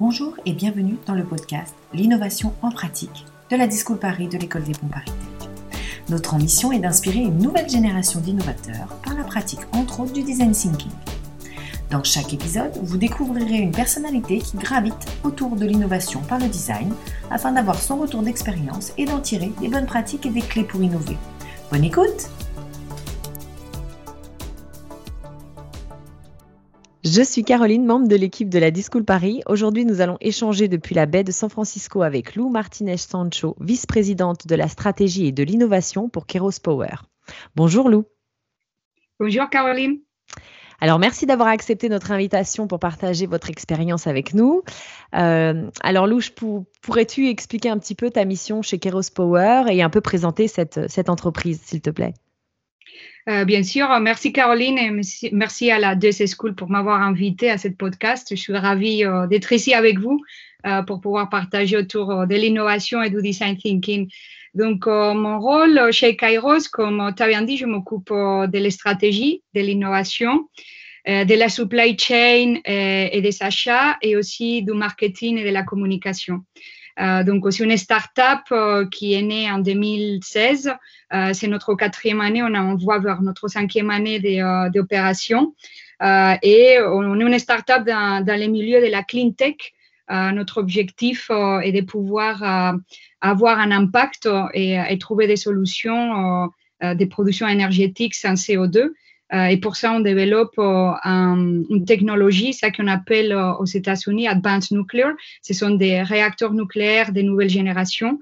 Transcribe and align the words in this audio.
Bonjour 0.00 0.36
et 0.46 0.52
bienvenue 0.52 0.96
dans 1.06 1.14
le 1.14 1.24
podcast 1.24 1.74
L'innovation 1.92 2.54
en 2.62 2.70
pratique 2.70 3.24
de 3.50 3.56
la 3.56 3.66
Discool 3.66 3.98
Paris 3.98 4.28
de 4.28 4.38
l'École 4.38 4.62
des 4.62 4.70
Ponts 4.70 4.86
Paris 4.86 5.10
Notre 6.08 6.34
ambition 6.34 6.70
est 6.70 6.78
d'inspirer 6.78 7.18
une 7.18 7.38
nouvelle 7.38 7.68
génération 7.68 8.20
d'innovateurs 8.20 8.96
par 9.02 9.14
la 9.14 9.24
pratique 9.24 9.58
entre 9.72 9.98
autres 9.98 10.12
du 10.12 10.22
design 10.22 10.52
thinking. 10.52 10.92
Dans 11.90 12.04
chaque 12.04 12.32
épisode, 12.32 12.78
vous 12.80 12.96
découvrirez 12.96 13.56
une 13.56 13.72
personnalité 13.72 14.38
qui 14.38 14.56
gravite 14.56 14.94
autour 15.24 15.56
de 15.56 15.66
l'innovation 15.66 16.20
par 16.20 16.38
le 16.38 16.46
design 16.46 16.94
afin 17.32 17.50
d'avoir 17.50 17.82
son 17.82 17.96
retour 17.96 18.22
d'expérience 18.22 18.92
et 18.98 19.04
d'en 19.04 19.18
tirer 19.18 19.50
des 19.60 19.68
bonnes 19.68 19.86
pratiques 19.86 20.26
et 20.26 20.30
des 20.30 20.42
clés 20.42 20.62
pour 20.62 20.80
innover. 20.80 21.16
Bonne 21.72 21.82
écoute 21.82 22.30
Je 27.10 27.22
suis 27.22 27.42
Caroline, 27.42 27.86
membre 27.86 28.06
de 28.06 28.16
l'équipe 28.16 28.50
de 28.50 28.58
la 28.58 28.70
Discool 28.70 29.02
Paris. 29.02 29.40
Aujourd'hui, 29.46 29.86
nous 29.86 30.02
allons 30.02 30.18
échanger 30.20 30.68
depuis 30.68 30.94
la 30.94 31.06
baie 31.06 31.24
de 31.24 31.32
San 31.32 31.48
Francisco 31.48 32.02
avec 32.02 32.34
Lou 32.34 32.50
Martinez 32.50 32.98
Sancho, 32.98 33.56
vice-présidente 33.60 34.46
de 34.46 34.54
la 34.54 34.68
stratégie 34.68 35.26
et 35.26 35.32
de 35.32 35.42
l'innovation 35.42 36.10
pour 36.10 36.26
Keros 36.26 36.60
Power. 36.62 36.96
Bonjour 37.56 37.88
Lou. 37.88 38.04
Bonjour 39.18 39.48
Caroline. 39.48 40.00
Alors, 40.82 40.98
merci 40.98 41.24
d'avoir 41.24 41.48
accepté 41.48 41.88
notre 41.88 42.10
invitation 42.10 42.66
pour 42.66 42.78
partager 42.78 43.24
votre 43.24 43.48
expérience 43.48 44.06
avec 44.06 44.34
nous. 44.34 44.62
Euh, 45.14 45.70
alors, 45.80 46.06
Lou, 46.06 46.20
pourrais-tu 46.82 47.28
expliquer 47.28 47.70
un 47.70 47.78
petit 47.78 47.94
peu 47.94 48.10
ta 48.10 48.26
mission 48.26 48.60
chez 48.60 48.78
Keros 48.78 49.10
Power 49.14 49.62
et 49.70 49.82
un 49.82 49.88
peu 49.88 50.02
présenter 50.02 50.46
cette, 50.46 50.90
cette 50.90 51.08
entreprise, 51.08 51.58
s'il 51.64 51.80
te 51.80 51.88
plaît? 51.88 52.12
Euh, 53.28 53.44
bien 53.44 53.62
sûr, 53.62 53.88
merci 54.00 54.32
Caroline 54.32 54.78
et 54.78 54.90
merci, 55.32 55.70
à 55.70 55.78
la 55.78 55.94
DC 55.94 56.26
School 56.26 56.54
pour 56.54 56.70
m'avoir 56.70 57.02
invité 57.02 57.50
à 57.50 57.58
cette 57.58 57.76
podcast. 57.76 58.28
Je 58.30 58.36
suis 58.36 58.56
ravie 58.56 59.04
euh, 59.04 59.26
d'être 59.26 59.52
ici 59.52 59.74
avec 59.74 59.98
vous 59.98 60.18
euh, 60.66 60.82
pour 60.82 61.02
pouvoir 61.02 61.28
partager 61.28 61.76
autour 61.76 62.26
de 62.26 62.34
l'innovation 62.34 63.02
et 63.02 63.10
du 63.10 63.20
design 63.20 63.58
thinking. 63.58 64.08
Donc, 64.54 64.86
mon 64.86 65.38
rôle 65.38 65.92
chez 65.92 66.16
Kairos, 66.16 66.68
comme 66.72 67.12
tu 67.14 67.22
avais 67.22 67.44
dit, 67.44 67.58
je 67.58 67.66
m'occupe 67.66 68.08
de 68.08 68.58
la 68.58 68.70
stratégie, 68.70 69.42
de 69.54 69.60
l'innovation, 69.60 70.48
de 71.06 71.34
la 71.38 71.48
supply 71.50 71.96
chain 71.98 72.56
et 72.64 73.20
des 73.20 73.42
achats 73.42 73.98
et 74.00 74.16
aussi 74.16 74.62
du 74.62 74.72
marketing 74.72 75.36
et 75.36 75.44
de 75.44 75.50
la 75.50 75.62
communication. 75.62 76.40
Euh, 77.00 77.22
donc, 77.22 77.44
c'est 77.50 77.64
une 77.64 77.76
start-up 77.76 78.40
euh, 78.50 78.86
qui 78.90 79.14
est 79.14 79.22
née 79.22 79.50
en 79.50 79.58
2016. 79.58 80.72
Euh, 81.12 81.32
c'est 81.32 81.46
notre 81.46 81.74
quatrième 81.74 82.20
année. 82.20 82.42
On, 82.42 82.54
on 82.54 82.74
voit 82.74 82.98
vers 82.98 83.22
notre 83.22 83.48
cinquième 83.48 83.90
année 83.90 84.20
d'opération. 84.72 85.54
et 86.00 86.78
on 86.80 87.20
est 87.20 87.24
une 87.24 87.38
start-up 87.38 87.84
dans, 87.84 88.24
les 88.26 88.48
milieux 88.48 88.80
de 88.80 88.90
la 88.90 89.02
clean 89.02 89.32
tech. 89.32 89.56
notre 90.10 90.58
objectif 90.58 91.30
est 91.62 91.72
de 91.72 91.80
pouvoir 91.80 92.76
avoir 93.20 93.58
un 93.58 93.70
impact 93.70 94.28
et, 94.54 94.78
et, 94.88 94.98
trouver 94.98 95.26
des 95.26 95.36
solutions 95.36 96.50
des 96.82 97.06
productions 97.06 97.48
énergétiques 97.48 98.14
sans 98.14 98.34
CO2 98.34 98.78
euh, 98.78 98.90
et 99.32 99.58
pour 99.58 99.76
ça, 99.76 99.92
on 99.92 100.00
développe 100.00 100.58
euh, 100.58 100.92
une 101.04 101.84
technologie, 101.84 102.54
ça 102.54 102.70
qu'on 102.70 102.86
appelle 102.86 103.32
euh, 103.32 103.52
aux 103.54 103.66
États-Unis 103.66 104.26
Advanced 104.26 104.72
Nuclear. 104.72 105.12
Ce 105.42 105.52
sont 105.52 105.70
des 105.70 106.02
réacteurs 106.02 106.54
nucléaires 106.54 107.12
de 107.12 107.20
nouvelle 107.20 107.50
génération 107.50 108.18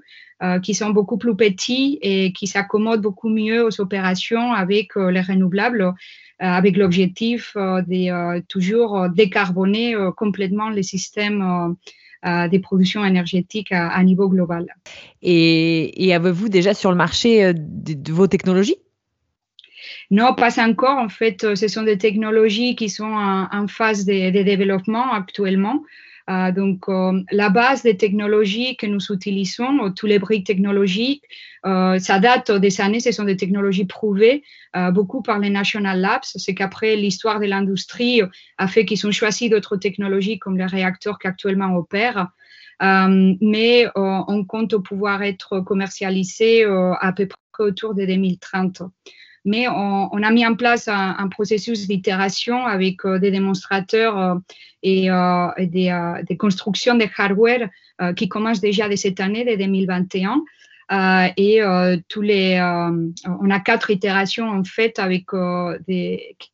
qui 0.61 0.75
sont 0.75 0.91
beaucoup 0.91 1.17
plus 1.17 1.35
petits 1.35 1.97
et 2.03 2.31
qui 2.31 2.45
s'accommodent 2.45 3.01
beaucoup 3.01 3.27
mieux 3.27 3.65
aux 3.65 3.81
opérations 3.81 4.53
avec 4.53 4.95
les 4.95 5.21
renouvelables, 5.21 5.95
avec 6.37 6.77
l'objectif 6.77 7.55
de 7.55 8.39
toujours 8.41 9.09
décarboner 9.09 9.95
complètement 10.15 10.69
les 10.69 10.83
systèmes 10.83 11.75
des 12.23 12.59
productions 12.59 13.03
énergétiques 13.03 13.71
à, 13.71 14.03
niveau 14.03 14.29
global. 14.29 14.67
Et, 15.23 16.13
avez-vous 16.13 16.49
déjà 16.49 16.75
sur 16.75 16.91
le 16.91 16.97
marché 16.97 17.55
de 17.55 18.13
vos 18.13 18.27
technologies? 18.27 18.77
Non, 20.09 20.33
pas 20.33 20.61
encore. 20.63 20.97
En 20.97 21.09
fait, 21.09 21.43
euh, 21.43 21.55
ce 21.55 21.67
sont 21.67 21.83
des 21.83 21.97
technologies 21.97 22.75
qui 22.75 22.89
sont 22.89 23.11
en, 23.11 23.67
phase 23.67 24.05
de, 24.05 24.43
développement 24.43 25.13
actuellement. 25.13 25.83
Euh, 26.29 26.51
donc, 26.51 26.89
euh, 26.89 27.21
la 27.31 27.49
base 27.49 27.83
des 27.83 27.95
technologies 27.95 28.75
que 28.75 28.85
nous 28.85 28.99
utilisons, 29.09 29.91
tous 29.91 30.07
les 30.07 30.19
briques 30.19 30.45
technologiques, 30.45 31.23
ça 31.63 32.19
date 32.19 32.49
des 32.49 32.79
années, 32.79 33.01
ce 33.01 33.11
sont 33.11 33.25
des 33.25 33.35
technologies 33.35 33.83
prouvées 33.83 34.41
beaucoup 34.93 35.21
par 35.21 35.37
les 35.37 35.49
National 35.49 35.99
Labs. 35.99 36.23
C'est 36.23 36.55
qu'après, 36.55 36.95
l'histoire 36.95 37.41
de 37.41 37.45
l'industrie 37.45 38.21
a 38.57 38.67
fait 38.69 38.85
qu'ils 38.85 39.05
ont 39.05 39.11
choisi 39.11 39.49
d'autres 39.49 39.75
technologies 39.75 40.39
comme 40.39 40.57
les 40.57 40.65
réacteurs 40.65 41.19
qui 41.19 41.27
actuellement 41.27 41.75
opèrent. 41.75 42.27
mais 42.79 43.87
on 43.95 44.45
compte 44.45 44.77
pouvoir 44.77 45.23
être 45.23 45.59
commercialisé 45.59 46.63
à 46.63 47.11
peu 47.11 47.27
près 47.27 47.63
autour 47.65 47.93
de 47.93 48.05
2030 48.05 48.83
mais 49.47 49.65
on, 49.69 50.23
a 50.23 50.29
mis 50.29 50.45
en 50.45 50.55
place 50.55 50.89
un, 50.89 51.27
processus 51.29 51.87
d'itération 51.87 52.65
avec 52.65 53.05
euh, 53.05 53.17
des 53.17 53.31
démonstrateurs 53.31 54.19
euh, 54.19 54.35
et, 54.83 55.09
euh, 55.09 55.47
des, 55.57 56.37
constructions 56.37 56.95
de 56.95 57.05
hardware 57.17 57.69
qui 58.15 58.27
commencent 58.27 58.59
déjà 58.59 58.89
de 58.89 58.95
cette 58.95 59.19
année, 59.21 59.45
de 59.45 59.55
2021. 59.55 60.43
et 61.37 61.61
tous 62.09 62.21
les, 62.21 62.59
on 62.61 63.49
a 63.49 63.59
quatre 63.59 63.89
itérations 63.89 64.49
en 64.49 64.63
fait 64.63 64.99
avec 64.99 65.25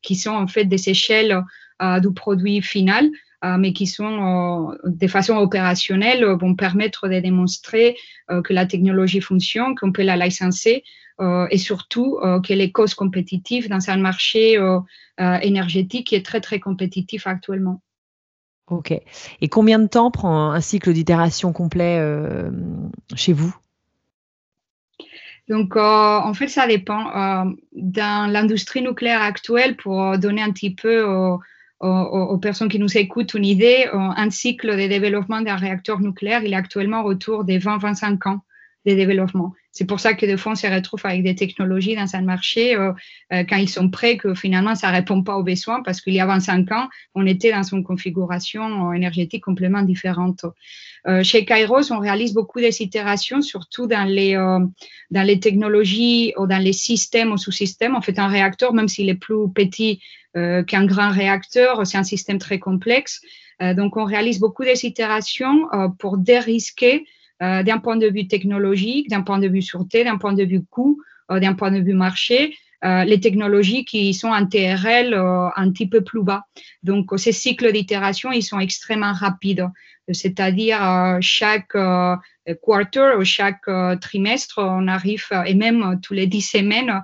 qui 0.02 0.16
sont 0.16 0.32
en 0.32 0.48
fait 0.48 0.66
des 0.66 0.90
échelles 0.90 1.44
du 2.02 2.14
produit 2.14 2.62
final. 2.62 3.10
Mais 3.58 3.74
qui 3.74 3.88
sont 3.88 4.74
de 4.86 5.08
façon 5.08 5.36
opérationnelle, 5.36 6.26
vont 6.40 6.56
permettre 6.56 7.08
de 7.08 7.20
démontrer 7.20 7.98
que 8.30 8.54
la 8.54 8.66
technologie 8.66 9.22
fonctionne, 9.22 9.76
qu'on 9.76 9.92
peut 9.92 10.04
la 10.04 10.16
licencer 10.16 10.84
euh, 11.22 11.48
et 11.52 11.60
surtout 11.60 12.18
euh, 12.24 12.40
qu'elle 12.40 12.60
est 12.60 12.72
cause 12.72 12.96
compétitive 12.96 13.70
dans 13.70 13.90
un 13.90 13.98
marché 13.98 14.58
euh, 14.58 14.80
énergétique 15.42 16.08
qui 16.08 16.16
est 16.16 16.26
très, 16.26 16.42
très 16.42 16.60
compétitif 16.60 17.28
actuellement. 17.28 17.82
OK. 18.68 18.92
Et 19.42 19.50
combien 19.50 19.78
de 19.78 19.88
temps 19.88 20.10
prend 20.10 20.52
un 20.52 20.62
cycle 20.62 20.92
d'itération 20.94 21.54
complet 21.54 22.02
chez 23.14 23.34
vous? 23.34 23.54
Donc, 25.50 25.76
en 25.76 26.34
fait, 26.34 26.48
ça 26.48 26.66
dépend. 26.66 27.04
dans 27.74 28.32
l'industrie 28.32 28.82
nucléaire 28.82 29.22
actuelle, 29.22 29.76
pour 29.76 30.18
donner 30.18 30.42
un 30.42 30.52
petit 30.52 30.74
peu 30.74 31.06
aux, 31.84 32.38
personnes 32.38 32.70
qui 32.70 32.80
nous 32.80 32.98
écoutent 32.98 33.34
une 33.34 33.46
idée, 33.46 33.88
un 33.92 34.30
cycle 34.30 34.72
de 34.72 34.88
développement 34.88 35.42
d'un 35.42 35.56
réacteur 35.56 36.00
nucléaire, 36.00 36.44
il 36.44 36.54
est 36.54 36.56
actuellement 36.56 37.04
autour 37.04 37.44
des 37.44 37.60
20-25 37.60 38.30
ans 38.30 38.42
de 38.86 38.94
développement. 38.94 39.54
C'est 39.72 39.86
pour 39.86 40.00
ça 40.00 40.14
que 40.14 40.26
des 40.26 40.38
fois, 40.38 40.52
on 40.52 40.56
se 40.56 40.68
retrouve 40.68 41.02
avec 41.06 41.24
des 41.24 41.36
technologies 41.36 41.96
dans 41.96 42.16
un 42.16 42.22
marché 42.22 42.76
euh, 42.76 42.92
euh, 43.32 43.44
quand 43.44 43.56
ils 43.56 43.70
sont 43.70 43.90
prêts 43.90 44.18
que 44.18 44.34
finalement, 44.34 44.76
ça 44.76 44.90
répond 44.90 45.24
pas 45.24 45.36
aux 45.36 45.44
besoins 45.44 45.82
parce 45.82 46.02
qu'il 46.02 46.14
y 46.14 46.20
a 46.20 46.26
25 46.26 46.72
ans, 46.72 46.90
on 47.16 47.26
était 47.26 47.52
dans 47.52 47.64
une 47.64 47.84
configuration 47.84 48.90
euh, 48.90 48.94
énergétique 48.94 49.44
complètement 49.44 49.82
différente. 49.82 50.46
chez 51.24 51.44
Kairos, 51.44 51.92
on 51.92 52.00
réalise 52.00 52.34
beaucoup 52.34 52.60
des 52.60 52.82
itérations, 52.82 53.42
surtout 53.42 53.88
dans 53.88 54.08
les, 54.08 54.36
dans 55.12 55.28
les 55.28 55.40
technologies 55.40 56.34
ou 56.38 56.48
dans 56.48 56.64
les 56.64 56.72
systèmes 56.72 57.34
ou 57.34 57.38
sous-systèmes. 57.38 57.96
En 57.96 58.02
fait, 58.02 58.20
un 58.20 58.30
réacteur, 58.30 58.74
même 58.74 58.88
s'il 58.88 59.10
est 59.10 59.20
plus 59.20 59.52
petit 59.54 60.00
qu'un 60.34 60.86
grand 60.86 61.12
réacteur, 61.12 61.86
c'est 61.86 61.98
un 61.98 62.04
système 62.04 62.40
très 62.40 62.58
complexe. 62.58 63.22
donc, 63.62 63.98
on 63.98 64.04
réalise 64.04 64.40
beaucoup 64.40 64.64
des 64.64 64.86
itérations 64.86 65.68
pour 66.00 66.18
dérisquer 66.18 67.06
euh, 67.44 67.62
d'un 67.62 67.80
point 67.80 67.98
de 67.98 68.08
vue 68.08 68.28
technologique, 68.28 69.10
d'un 69.10 69.22
point 69.22 69.40
de 69.40 69.48
vue 69.48 69.62
sûreté, 69.62 70.04
d'un 70.06 70.18
point 70.18 70.34
de 70.34 70.44
vue 70.44 70.64
coût, 70.64 71.02
euh, 71.30 71.42
d'un 71.42 71.54
point 71.54 71.72
de 71.72 71.80
vue 71.80 71.94
marché, 71.94 72.40
euh, 72.46 72.56
les 72.84 73.20
technologies 73.20 73.86
qui 73.86 74.14
sont 74.14 74.30
en 74.30 74.46
TRL 74.46 75.14
un 75.14 75.72
petit 75.72 75.88
peu 75.88 76.02
plus 76.02 76.24
bas. 76.24 76.46
Donc, 76.84 77.12
ces 77.18 77.32
cycles 77.32 77.72
d'itération, 77.72 78.32
ils 78.32 78.44
sont 78.44 78.60
extrêmement 78.60 79.14
rapides. 79.14 79.68
C'est-à-dire, 80.12 81.18
chaque 81.22 81.78
quarter 82.62 83.14
ou 83.18 83.24
chaque 83.24 83.70
trimestre, 84.02 84.56
on 84.58 84.90
arrive, 84.90 85.26
et 85.46 85.54
même 85.54 86.00
tous 86.02 86.14
les 86.14 86.28
dix 86.28 86.42
semaines, 86.42 87.02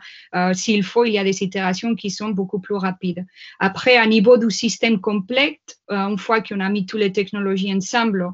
s'il 0.54 0.84
faut, 0.84 1.06
il 1.06 1.14
y 1.14 1.18
a 1.18 1.24
des 1.24 1.44
itérations 1.44 1.96
qui 1.96 2.10
sont 2.10 2.30
beaucoup 2.30 2.60
plus 2.60 2.76
rapides. 2.76 3.26
Après, 3.60 3.96
à 3.96 4.06
niveau 4.06 4.38
du 4.38 4.52
système 4.52 5.00
complet, 5.00 5.62
une 5.90 6.18
fois 6.18 6.42
qu'on 6.42 6.60
a 6.60 6.70
mis 6.70 6.86
toutes 6.86 7.00
les 7.00 7.14
technologies 7.14 7.74
ensemble, 7.74 8.34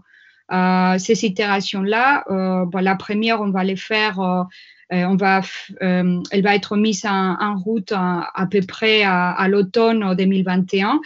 euh, 0.51 0.97
ces 0.99 1.25
itérations-là, 1.25 2.23
euh, 2.29 2.65
la 2.79 2.95
première, 2.95 3.41
on 3.41 3.49
va 3.49 3.63
les 3.63 3.75
faire, 3.75 4.19
euh, 4.19 4.43
on 4.91 5.15
va, 5.15 5.41
elle 5.81 6.41
va 6.43 6.55
être 6.55 6.77
mise 6.77 7.05
en, 7.05 7.57
route 7.57 7.91
à, 7.91 8.47
peu 8.49 8.61
près 8.61 9.03
à, 9.03 9.47
l'automne 9.47 10.15
2021. 10.15 10.99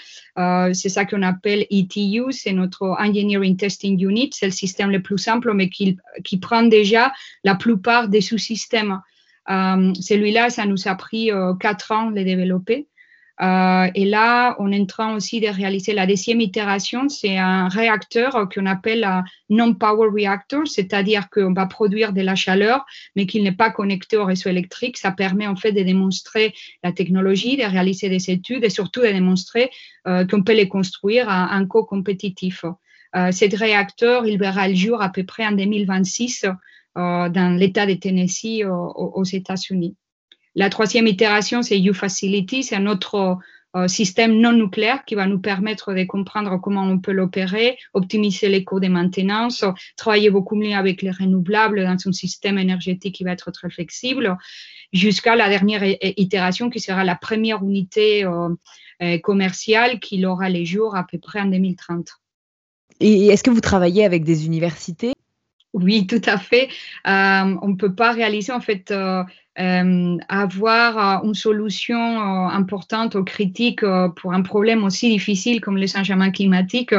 c'est 0.73 0.89
ça 0.89 1.05
qu'on 1.05 1.21
appelle 1.21 1.65
ETU, 1.71 2.31
c'est 2.31 2.53
notre 2.53 2.95
Engineering 2.99 3.57
Testing 3.57 4.03
Unit. 4.03 4.31
C'est 4.33 4.47
le 4.47 4.51
système 4.51 4.91
le 4.91 5.01
plus 5.01 5.17
simple, 5.17 5.53
mais 5.53 5.69
qui, 5.69 5.97
qui 6.23 6.37
prend 6.39 6.63
déjà 6.63 7.11
la 7.43 7.55
plupart 7.55 8.09
des 8.09 8.21
sous-systèmes. 8.21 9.01
Celui-là, 9.47 10.49
ça 10.49 10.65
nous 10.65 10.87
a 10.87 10.95
pris 10.95 11.31
quatre 11.59 11.91
ans 11.91 12.11
de 12.11 12.15
les 12.15 12.25
développer. 12.25 12.87
Euh, 13.41 13.87
et 13.95 14.05
là, 14.05 14.55
on 14.59 14.71
est 14.71 14.79
en 14.79 14.85
train 14.85 15.15
aussi 15.15 15.39
de 15.39 15.47
réaliser 15.47 15.93
la 15.93 16.05
deuxième 16.05 16.41
itération. 16.41 17.07
C'est 17.07 17.37
un 17.37 17.69
réacteur 17.69 18.49
qu'on 18.53 18.65
appelle 18.65 19.03
un 19.05 19.23
non-power 19.49 20.09
reactor, 20.13 20.67
c'est-à-dire 20.67 21.29
qu'on 21.29 21.53
va 21.53 21.65
produire 21.65 22.11
de 22.11 22.21
la 22.21 22.35
chaleur, 22.35 22.85
mais 23.15 23.25
qu'il 23.25 23.43
n'est 23.43 23.53
pas 23.53 23.71
connecté 23.71 24.17
au 24.17 24.25
réseau 24.25 24.49
électrique. 24.49 24.97
Ça 24.97 25.11
permet 25.11 25.47
en 25.47 25.55
fait 25.55 25.71
de 25.71 25.81
démontrer 25.81 26.53
la 26.83 26.91
technologie, 26.91 27.55
de 27.55 27.63
réaliser 27.63 28.09
des 28.09 28.29
études 28.29 28.65
et 28.65 28.69
surtout 28.69 29.01
de 29.01 29.07
démontrer 29.07 29.69
euh, 30.07 30.25
qu'on 30.25 30.43
peut 30.43 30.55
les 30.55 30.67
construire 30.67 31.29
à 31.29 31.53
un 31.53 31.65
coût 31.65 31.83
compétitif. 31.83 32.65
Euh, 33.15 33.31
cet 33.31 33.53
réacteur, 33.53 34.25
il 34.25 34.37
verra 34.37 34.67
le 34.67 34.75
jour 34.75 35.01
à 35.01 35.09
peu 35.09 35.23
près 35.23 35.45
en 35.45 35.53
2026 35.53 36.45
dans 36.95 37.57
l'État 37.57 37.85
de 37.85 37.93
Tennessee 37.93 38.65
aux 38.65 39.23
États-Unis. 39.23 39.95
La 40.59 40.69
troisième 40.69 41.07
itération, 41.07 41.61
c'est 41.61 41.79
U-Facility, 41.79 42.63
c'est 42.63 42.75
un 42.75 42.85
autre 42.85 43.37
euh, 43.77 43.87
système 43.87 44.41
non 44.41 44.51
nucléaire 44.51 45.05
qui 45.05 45.15
va 45.15 45.25
nous 45.25 45.39
permettre 45.39 45.93
de 45.93 46.03
comprendre 46.03 46.59
comment 46.59 46.83
on 46.83 46.99
peut 46.99 47.13
l'opérer, 47.13 47.77
optimiser 47.93 48.49
les 48.49 48.65
coûts 48.65 48.81
de 48.81 48.89
maintenance, 48.89 49.63
travailler 49.95 50.29
beaucoup 50.29 50.57
mieux 50.57 50.75
avec 50.75 51.01
les 51.01 51.11
renouvelables 51.11 51.81
dans 51.85 51.95
un 52.05 52.11
système 52.11 52.57
énergétique 52.57 53.15
qui 53.15 53.23
va 53.23 53.31
être 53.31 53.51
très 53.51 53.69
flexible, 53.69 54.37
jusqu'à 54.91 55.37
la 55.37 55.47
dernière 55.47 55.95
itération 56.17 56.69
qui 56.69 56.81
sera 56.81 57.05
la 57.05 57.15
première 57.15 57.63
unité 57.63 58.25
euh, 58.25 58.49
euh, 59.01 59.17
commerciale 59.19 60.01
qui 60.01 60.25
aura 60.25 60.49
les 60.49 60.65
jours 60.65 60.93
à 60.97 61.07
peu 61.07 61.19
près 61.19 61.39
en 61.39 61.45
2030. 61.45 62.09
Et 62.99 63.27
est-ce 63.27 63.43
que 63.43 63.49
vous 63.49 63.61
travaillez 63.61 64.03
avec 64.03 64.25
des 64.25 64.45
universités? 64.45 65.13
Oui, 65.73 66.07
tout 66.07 66.21
à 66.25 66.37
fait. 66.37 66.69
on 67.05 67.67
ne 67.67 67.75
peut 67.75 67.93
pas 67.93 68.11
réaliser 68.11 68.51
en 68.51 68.61
fait 68.61 68.91
euh, 69.59 70.17
avoir 70.29 71.21
euh, 71.21 71.27
une 71.27 71.33
solution 71.33 71.97
euh, 71.99 72.47
importante 72.47 73.15
aux 73.15 73.25
critiques 73.25 73.83
pour 74.15 74.31
un 74.31 74.41
problème 74.41 74.85
aussi 74.85 75.09
difficile 75.09 75.59
comme 75.59 75.75
le 75.75 75.85
changement 75.85 76.31
climatique, 76.31 76.93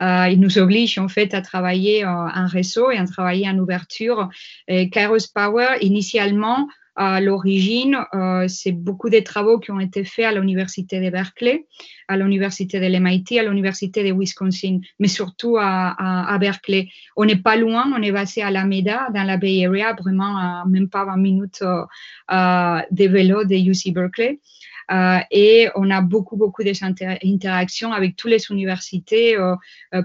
il 0.00 0.40
nous 0.40 0.58
oblige 0.58 0.98
en 0.98 1.08
fait 1.08 1.34
à 1.34 1.40
travailler 1.40 2.04
en 2.04 2.46
réseau 2.46 2.90
et 2.90 2.98
à 2.98 3.04
travailler 3.04 3.48
en 3.48 3.58
ouverture. 3.58 4.28
Et 4.66 4.90
Kairos 4.90 5.28
Power, 5.32 5.76
initialement, 5.82 6.68
à 7.00 7.18
l'origine, 7.18 7.96
euh, 8.12 8.46
c'est 8.46 8.72
beaucoup 8.72 9.08
des 9.08 9.24
travaux 9.24 9.58
qui 9.58 9.70
ont 9.70 9.80
été 9.80 10.04
faits 10.04 10.26
à 10.26 10.32
l'université 10.32 11.00
de 11.00 11.08
Berkeley, 11.08 11.64
à 12.08 12.18
l'université 12.18 12.78
de 12.78 12.84
l'MIT, 12.84 13.38
à 13.38 13.42
l'université 13.42 14.04
de 14.04 14.12
Wisconsin, 14.12 14.80
mais 14.98 15.08
surtout 15.08 15.56
à, 15.58 16.36
Berkeley. 16.38 16.88
On 17.16 17.24
n'est 17.24 17.40
pas 17.40 17.56
loin, 17.56 17.90
on 17.96 18.02
est 18.02 18.12
basé 18.12 18.42
à 18.42 18.48
Alameda, 18.48 19.08
dans 19.14 19.22
la 19.22 19.38
Bay 19.38 19.64
Area, 19.64 19.94
vraiment 19.94 20.36
à 20.36 20.64
même 20.68 20.90
pas 20.90 21.06
20 21.06 21.16
minutes 21.16 21.62
euh, 21.62 21.86
euh, 22.32 22.80
de 22.90 23.08
vélo 23.08 23.44
de 23.44 23.54
UC 23.54 23.94
Berkeley. 23.94 24.38
et 25.30 25.68
on 25.76 25.90
a 25.90 26.02
beaucoup, 26.02 26.36
beaucoup 26.36 26.62
d'interactions 26.62 27.94
avec 27.94 28.14
toutes 28.16 28.32
les 28.32 28.44
universités, 28.50 29.36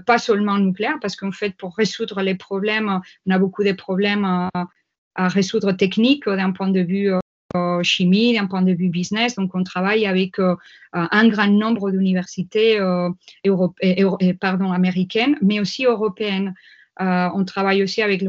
pas 0.06 0.18
seulement 0.18 0.56
nucléaires, 0.58 0.98
parce 1.02 1.16
qu'en 1.16 1.32
fait, 1.32 1.54
pour 1.58 1.76
résoudre 1.76 2.22
les 2.22 2.36
problèmes, 2.36 3.00
on 3.26 3.30
a 3.34 3.38
beaucoup 3.38 3.64
de 3.64 3.72
problèmes 3.72 4.48
à 5.16 5.28
résoudre 5.28 5.72
technique 5.72 6.28
d'un 6.28 6.52
point 6.52 6.68
de 6.68 6.80
vue 6.80 7.10
euh, 7.56 7.82
chimie, 7.82 8.34
d'un 8.34 8.46
point 8.46 8.62
de 8.62 8.72
vue 8.72 8.88
business. 8.88 9.36
Donc, 9.36 9.54
on 9.54 9.62
travaille 9.62 10.06
avec 10.06 10.38
euh, 10.38 10.56
un 10.92 11.28
grand 11.28 11.48
nombre 11.48 11.90
d'universités 11.90 12.78
euh, 12.78 13.08
américaines, 14.72 15.36
mais 15.40 15.60
aussi 15.60 15.84
européennes. 15.84 16.54
on 16.98 17.44
travaille 17.44 17.82
aussi 17.82 18.02
avec, 18.02 18.20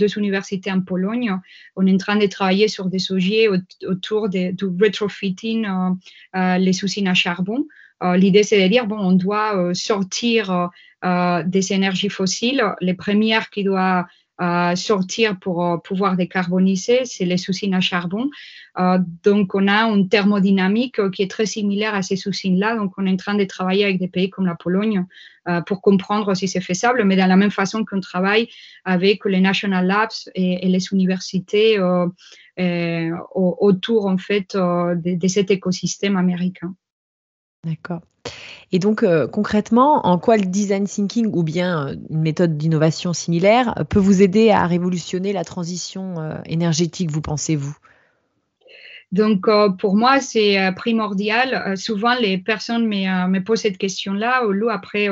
deux 0.00 0.18
universités 0.18 0.72
en 0.72 0.80
Pologne. 0.80 1.30
On 1.76 1.86
est 1.86 1.92
en 1.92 1.98
train 1.98 2.16
de 2.16 2.26
travailler 2.26 2.68
sur 2.68 2.86
des 2.86 2.98
sujets 2.98 3.48
autour 3.92 4.28
du 4.28 4.54
retrofitting 4.82 5.66
les 6.66 6.84
usines 6.84 7.08
à 7.08 7.14
charbon. 7.14 7.66
L'idée, 8.22 8.44
c'est 8.44 8.62
de 8.62 8.68
dire, 8.68 8.86
bon, 8.86 9.00
on 9.10 9.12
doit 9.12 9.74
sortir 9.74 10.70
des 11.02 11.72
énergies 11.72 12.12
fossiles. 12.18 12.62
Les 12.80 12.94
premières 12.94 13.50
qui 13.50 13.64
doivent 13.64 14.04
sortir 14.76 15.38
pour 15.38 15.64
euh, 15.64 15.76
pouvoir 15.78 16.16
décarboniser, 16.16 17.04
c'est 17.04 17.24
les 17.24 17.48
usines 17.48 17.74
à 17.74 17.80
charbon. 17.80 18.30
Euh, 18.78 18.98
donc, 19.24 19.54
on 19.54 19.66
a 19.66 19.84
une 19.88 20.08
thermodynamique 20.08 21.10
qui 21.10 21.22
est 21.22 21.30
très 21.30 21.46
similaire 21.46 21.94
à 21.94 22.02
ces 22.02 22.16
usines-là. 22.26 22.76
Donc, 22.76 22.92
on 22.98 23.06
est 23.06 23.10
en 23.10 23.16
train 23.16 23.34
de 23.34 23.44
travailler 23.44 23.84
avec 23.84 23.98
des 23.98 24.06
pays 24.08 24.30
comme 24.30 24.46
la 24.46 24.54
Pologne 24.54 25.04
euh, 25.48 25.60
pour 25.62 25.82
comprendre 25.82 26.34
si 26.34 26.46
c'est 26.46 26.60
faisable, 26.60 27.02
mais 27.04 27.16
de 27.16 27.20
la 27.20 27.36
même 27.36 27.50
façon 27.50 27.84
qu'on 27.84 28.00
travaille 28.00 28.48
avec 28.84 29.24
les 29.24 29.40
National 29.40 29.86
Labs 29.86 30.30
et, 30.34 30.68
les 30.68 30.92
universités 30.92 31.78
autour, 33.34 34.06
en 34.06 34.18
fait, 34.18 34.56
de 34.56 35.28
cet 35.28 35.50
écosystème 35.50 36.16
américain. 36.16 36.74
D'accord. 37.64 38.02
Et 38.70 38.78
donc, 38.78 39.02
euh, 39.02 39.26
concrètement, 39.26 40.06
en 40.06 40.18
quoi 40.18 40.36
le 40.36 40.44
design 40.44 40.86
thinking 40.86 41.30
ou 41.32 41.42
bien 41.42 41.88
euh, 41.88 41.94
une 42.10 42.20
méthode 42.20 42.58
d'innovation 42.58 43.12
similaire 43.12 43.74
euh, 43.78 43.84
peut 43.84 43.98
vous 43.98 44.22
aider 44.22 44.50
à 44.50 44.66
révolutionner 44.66 45.32
la 45.32 45.44
transition 45.44 46.16
énergétique, 46.44 47.10
vous 47.10 47.22
pensez-vous? 47.22 47.76
Donc, 49.10 49.48
pour 49.78 49.96
moi, 49.96 50.20
c'est 50.20 50.70
primordial. 50.76 51.76
souvent, 51.78 52.14
les 52.14 52.36
personnes 52.36 52.86
me, 52.86 53.38
posent 53.40 53.60
cette 53.60 53.78
question-là, 53.78 54.46
ou 54.46 54.68
après 54.68 55.08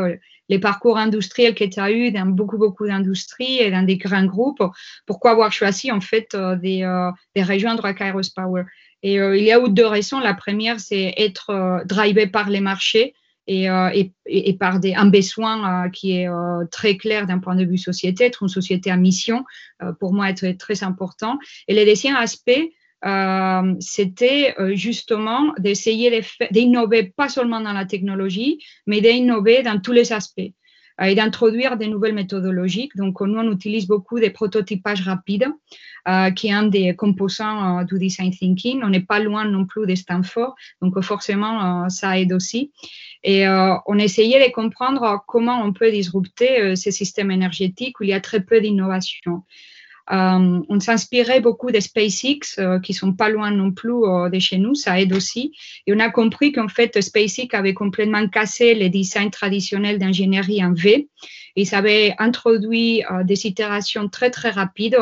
les 0.51 0.59
parcours 0.59 0.99
industriels 0.99 1.55
que 1.55 1.65
tu 1.65 1.81
as 1.81 1.91
eu 1.91 2.13
dans 2.13 2.27
beaucoup, 2.27 2.59
beaucoup 2.59 2.87
d'industries 2.87 3.59
et 3.59 3.71
dans 3.71 3.85
des 3.85 3.97
grands 3.97 4.27
groupes. 4.27 4.63
Pourquoi 5.07 5.31
avoir 5.31 5.51
choisi, 5.51 5.91
en 5.91 6.03
fait, 6.03 6.37
de, 6.37 7.11
de 7.37 7.53
rejoindre 7.53 7.91
Kairos 7.93 8.29
Power 8.35 8.65
Et 9.09 9.15
il 9.15 9.45
y 9.45 9.53
a 9.53 9.61
deux 9.69 9.87
raisons. 9.87 10.19
La 10.19 10.35
première, 10.35 10.81
c'est 10.81 11.15
être 11.17 11.85
drivé 11.87 12.27
par 12.27 12.51
les 12.51 12.61
marchés 12.61 13.15
euh, 13.49 13.91
et, 13.95 14.13
et, 14.27 14.55
par 14.55 14.81
des, 14.81 14.95
un 14.95 15.07
besoin 15.07 15.85
euh, 15.87 15.89
qui 15.89 16.19
est 16.19 16.29
euh, 16.29 16.65
très 16.71 16.97
clair 16.97 17.27
d'un 17.27 17.39
point 17.39 17.55
de 17.55 17.65
vue 17.65 17.79
société, 17.79 18.25
être 18.25 18.43
une 18.43 18.49
société 18.49 18.91
à 18.91 18.97
mission, 18.97 19.45
pour 20.01 20.13
moi, 20.13 20.31
est 20.31 20.59
très, 20.59 20.83
important. 20.83 21.39
Et 21.69 21.75
le 21.75 21.85
deuxième 21.85 22.17
aspect, 22.17 22.73
c'était 23.79 24.55
justement 24.75 25.53
d'essayer 25.59 26.23
d'innover 26.51 27.05
pas 27.17 27.29
seulement 27.29 27.61
dans 27.61 27.73
la 27.73 27.85
technologie, 27.85 28.59
mais 28.87 29.01
d'innover 29.01 29.63
dans 29.63 29.81
tous 29.81 29.93
les 29.93 30.13
aspects 30.13 30.51
et 31.03 31.15
d'introduire 31.15 31.77
des 31.77 31.89
nouvelles 31.89 32.15
méthodologies. 32.15 32.89
Donc, 32.97 33.21
nous, 33.21 33.39
on 33.39 33.53
utilise 33.53 33.87
beaucoup 33.87 34.19
des 34.19 34.31
prototypages 34.31 35.03
rapides, 35.03 35.47
euh, 36.09 36.31
qui 36.31 36.49
est 36.49 36.53
un 36.53 36.65
des 36.65 36.95
composants 36.95 37.81
euh, 37.81 37.85
du 37.85 37.99
design 37.99 38.31
thinking. 38.31 38.83
On 38.83 38.89
n'est 38.89 39.01
pas 39.01 39.19
loin 39.19 39.45
non 39.45 39.67
plus 39.67 39.87
de 39.87 39.95
Stanford, 39.95 40.55
donc 40.81 41.01
forcément, 41.03 41.89
ça 41.89 42.19
aide 42.19 42.33
aussi. 42.33 42.73
Et 43.25 43.47
on 43.49 43.99
essayait 43.99 44.47
de 44.47 44.53
comprendre 44.53 45.25
comment 45.27 45.61
on 45.65 45.73
peut 45.73 45.91
disrupter 45.91 46.77
ces 46.77 46.93
systèmes 46.93 47.33
énergétiques 47.33 47.99
où 47.99 48.05
il 48.05 48.11
y 48.11 48.13
a 48.13 48.21
très 48.21 48.41
peu 48.41 48.61
d'innovation. 48.61 49.43
Euh, 50.13 50.61
on 50.69 50.79
s'inspirait 50.79 51.41
beaucoup 51.41 51.71
des 51.71 51.81
SpaceX, 51.81 52.59
euh, 52.59 52.79
qui 52.79 52.95
sont 52.95 53.13
pas 53.13 53.29
loin 53.29 53.51
non 53.51 53.73
plus 53.73 53.93
euh, 53.93 54.29
de 54.29 54.39
chez 54.39 54.59
nous, 54.59 54.75
ça 54.75 55.01
aide 55.01 55.13
aussi. 55.13 55.53
Et 55.87 55.95
on 55.95 55.99
a 55.99 56.11
compris 56.11 56.53
qu'en 56.53 56.69
fait, 56.69 57.01
SpaceX 57.01 57.49
avait 57.53 57.75
complètement 57.75 58.29
cassé 58.29 58.75
les 58.75 58.89
designs 58.89 59.31
traditionnels 59.31 59.99
d'ingénierie 59.99 60.65
en 60.65 60.73
V. 60.73 61.09
Ils 61.57 61.75
avaient 61.75 62.15
introduit 62.19 63.03
des 63.25 63.47
itérations 63.47 64.11
très, 64.11 64.31
très 64.31 64.51
rapides 64.51 64.99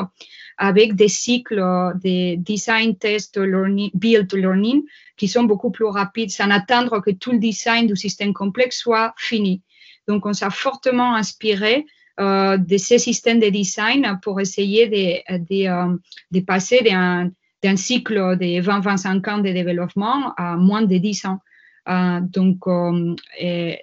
avec 0.57 0.95
des 0.95 1.09
cycles 1.09 1.57
de 1.57 2.37
design, 2.37 2.97
test, 2.97 3.37
learning, 3.37 3.91
build, 3.93 4.33
learning, 4.33 4.85
qui 5.17 5.27
sont 5.27 5.43
beaucoup 5.43 5.73
plus 5.73 5.87
rapides 5.87 6.31
sans 6.31 6.51
attendre 6.51 7.01
que 7.01 7.11
tout 7.11 7.33
le 7.33 7.39
design 7.39 7.89
du 7.89 7.97
système 7.97 8.33
complexe 8.33 8.79
soit 8.79 9.15
fini. 9.19 9.63
Donc, 10.07 10.27
on 10.27 10.33
s'est 10.33 10.47
fortement 10.51 11.17
inspiré 11.17 11.87
de 12.19 12.77
ces 12.77 12.99
systèmes 12.99 13.41
de 13.41 13.49
design 13.49 14.19
pour 14.23 14.41
essayer 14.41 14.89
de, 14.89 15.39
de, 15.39 15.69
euh, 15.69 16.41
passer 16.47 16.81
d'un 16.83 17.77
cycle 17.77 18.37
de 18.37 18.61
20-25 18.61 19.31
ans 19.31 19.39
de 19.39 19.51
développement 19.51 20.33
à 20.37 20.57
moins 20.57 20.83
de 20.83 20.97
10 20.97 21.27
ans. 21.27 21.39
Euh, 21.89 22.21
donc, 22.21 22.65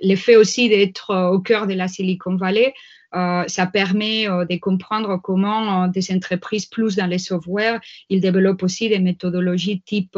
l'effet 0.01 0.35
aussi 0.35 0.69
d'être 0.69 1.31
au 1.31 1.39
cœur 1.39 1.67
de 1.67 1.73
la 1.73 1.88
Silicon 1.88 2.35
Valley, 2.35 2.73
ça 3.13 3.65
permet 3.65 4.25
de 4.25 4.60
comprendre 4.60 5.20
comment 5.22 5.88
des 5.88 6.12
entreprises 6.13 6.65
plus 6.65 6.96
dans 6.96 7.08
les 7.08 7.18
software, 7.18 7.82
ils 8.10 8.22
développent 8.22 8.63
aussi 8.63 8.89
des 8.89 9.00
méthodologies 9.00 9.82
type 9.82 10.18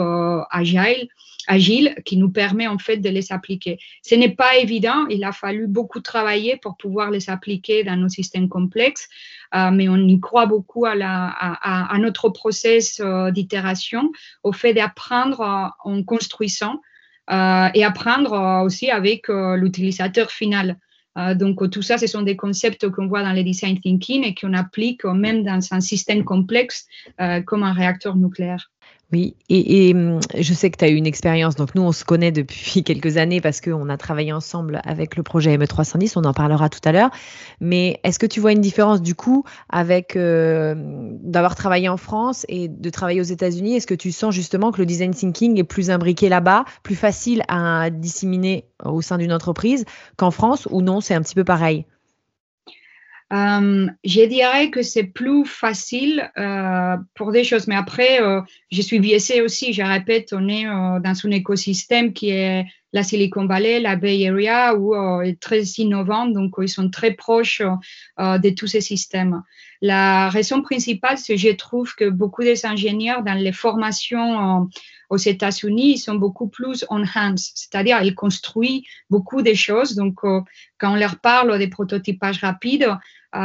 agile 0.52 1.08
agile 1.48 1.96
qui 2.06 2.18
nous 2.18 2.30
permet 2.30 2.68
en 2.68 2.78
fait 2.78 2.98
de 2.98 3.10
les 3.10 3.32
appliquer. 3.32 3.80
Ce 4.02 4.16
n'est 4.16 4.36
pas 4.36 4.58
évident, 4.58 5.06
il 5.08 5.24
a 5.24 5.32
fallu 5.32 5.68
beaucoup 5.68 6.00
travailler 6.00 6.58
pour 6.58 6.78
pouvoir 6.78 7.12
les 7.12 7.30
appliquer 7.30 7.84
dans 7.84 7.96
nos 7.96 8.10
systèmes 8.10 8.50
complexes, 8.50 9.10
euh, 9.56 9.72
mais 9.72 9.90
on 9.90 9.98
y 9.98 10.20
croit 10.20 10.46
beaucoup 10.46 10.86
à, 10.86 11.98
notre 12.00 12.30
process 12.30 13.00
euh, 13.00 13.32
d'itération, 13.32 14.12
au 14.44 14.54
fait 14.54 14.74
d'apprendre 14.74 15.42
euh, 15.42 15.90
en 15.90 16.04
construisant 16.04 16.82
et 17.30 17.86
apprendre 17.86 18.64
aussi 18.66 18.92
avec 18.92 19.30
l'utilisateur 19.30 20.30
final. 20.30 20.78
Donc, 21.36 21.70
tout 21.70 21.82
ça, 21.82 21.98
ce 21.98 22.08
sont 22.08 22.24
des 22.24 22.36
concepts 22.36 22.90
qu'on 22.90 23.08
voit 23.08 23.24
dans 23.24 23.34
le 23.34 23.44
design 23.44 23.80
thinking 23.80 24.24
et 24.24 24.36
qu'on 24.36 24.54
applique 24.54 25.06
même 25.06 25.44
dans 25.44 25.60
un 25.72 25.80
système 25.80 26.24
complexe 26.24 26.88
comme 27.46 27.64
un 27.64 27.74
réacteur 27.74 28.16
nucléaire. 28.16 28.73
Oui, 29.14 29.36
et, 29.48 29.94
hum, 29.94 30.20
je 30.36 30.54
sais 30.56 30.72
que 30.72 30.78
tu 30.78 30.86
as 30.86 30.90
eu 30.90 30.96
une 30.96 31.06
expérience, 31.06 31.56
donc 31.56 31.76
nous 31.76 31.84
on 31.84 31.92
se 31.92 32.04
connaît 32.04 32.32
depuis 32.32 32.82
quelques 32.84 33.18
années 33.18 33.42
parce 33.42 33.62
qu'on 33.62 33.88
a 33.90 33.96
travaillé 33.96 34.34
ensemble 34.34 34.82
avec 34.86 35.16
le 35.18 35.22
projet 35.22 35.56
ME310, 35.56 36.14
on 36.16 36.24
en 36.24 36.34
parlera 36.34 36.68
tout 36.68 36.80
à 36.84 36.92
l'heure, 36.92 37.12
mais 37.62 38.00
est-ce 38.04 38.18
que 38.18 38.26
tu 38.26 38.40
vois 38.40 38.54
une 38.54 38.62
différence 38.62 39.04
du 39.04 39.14
coup 39.14 39.44
avec 39.70 40.16
euh, 40.16 40.74
d'avoir 41.22 41.54
travaillé 41.54 41.90
en 41.90 41.98
France 41.98 42.44
et 42.50 42.68
de 42.68 42.90
travailler 42.90 43.22
aux 43.22 43.24
États-Unis? 43.24 43.76
Est-ce 43.76 43.86
que 43.86 43.94
tu 43.94 44.12
sens 44.12 44.34
justement 44.34 44.72
que 44.72 44.80
le 44.80 44.88
design 44.88 45.14
thinking 45.14 45.60
est 45.60 45.64
plus 45.64 45.92
imbriqué 45.92 46.28
là-bas, 46.28 46.66
plus 46.82 46.96
facile 46.96 47.44
à 47.50 47.92
disséminer 47.92 48.66
au 48.84 49.04
sein 49.04 49.20
d'une 49.20 49.32
entreprise 49.34 49.86
qu'en 50.18 50.32
France? 50.32 50.68
Ou 50.72 50.82
non, 50.82 51.02
c'est 51.02 51.14
un 51.14 51.22
petit 51.22 51.36
peu 51.36 51.44
pareil? 51.44 51.86
Euh, 53.34 53.88
je 54.04 54.22
dirais 54.26 54.70
que 54.70 54.84
c'est 54.84 55.06
plus 55.06 55.44
facile 55.46 56.32
euh, 56.38 56.98
pour 57.16 57.32
des 57.32 57.44
choses, 57.44 57.68
mais 57.68 57.76
après, 57.76 58.22
euh, 58.22 58.42
je 58.72 58.82
suis 58.82 59.00
biaisée 59.00 59.42
aussi. 59.42 59.74
Je 59.74 59.82
répète, 59.82 60.34
on 60.34 60.48
est 60.48 60.66
dans 60.66 61.16
un 61.24 61.32
écosystème 61.32 62.14
qui 62.14 62.30
est 62.30 62.66
la 62.92 63.02
Silicon 63.02 63.48
Valley, 63.48 63.80
la 63.80 63.96
Bay 63.96 64.28
Area, 64.28 64.76
où 64.76 64.94
est 65.24 65.40
très 65.40 65.64
innovant, 65.64 66.28
donc 66.28 66.54
ils 66.62 66.70
sont 66.70 66.92
très 66.92 67.14
proches 67.14 67.64
de 68.20 68.50
tous 68.52 68.68
ces 68.68 68.82
systèmes. 68.82 69.42
La 69.82 70.30
raison 70.30 70.62
principale, 70.62 71.18
c'est 71.18 71.34
que 71.34 71.40
je 71.40 71.50
trouve 71.50 71.96
que 71.96 72.08
beaucoup 72.08 72.44
des 72.44 72.68
ingénieurs 72.68 73.24
dans 73.24 73.34
les 73.34 73.52
formations 73.52 74.70
aux 75.10 75.18
États-Unis, 75.18 75.98
sont 75.98 76.16
beaucoup 76.16 76.50
plus 76.50 76.86
on 76.92 77.04
hands, 77.04 77.36
c'est-à-dire 77.56 78.04
ils 78.04 78.14
construisent 78.14 78.84
beaucoup 79.10 79.42
de 79.42 79.56
choses. 79.56 79.96
Donc, 79.96 80.20
quand 80.78 80.94
on 80.94 80.96
leur 80.96 81.20
parle 81.20 81.58
des 81.58 81.70
prototypages 81.70 82.42
rapides, 82.42 82.96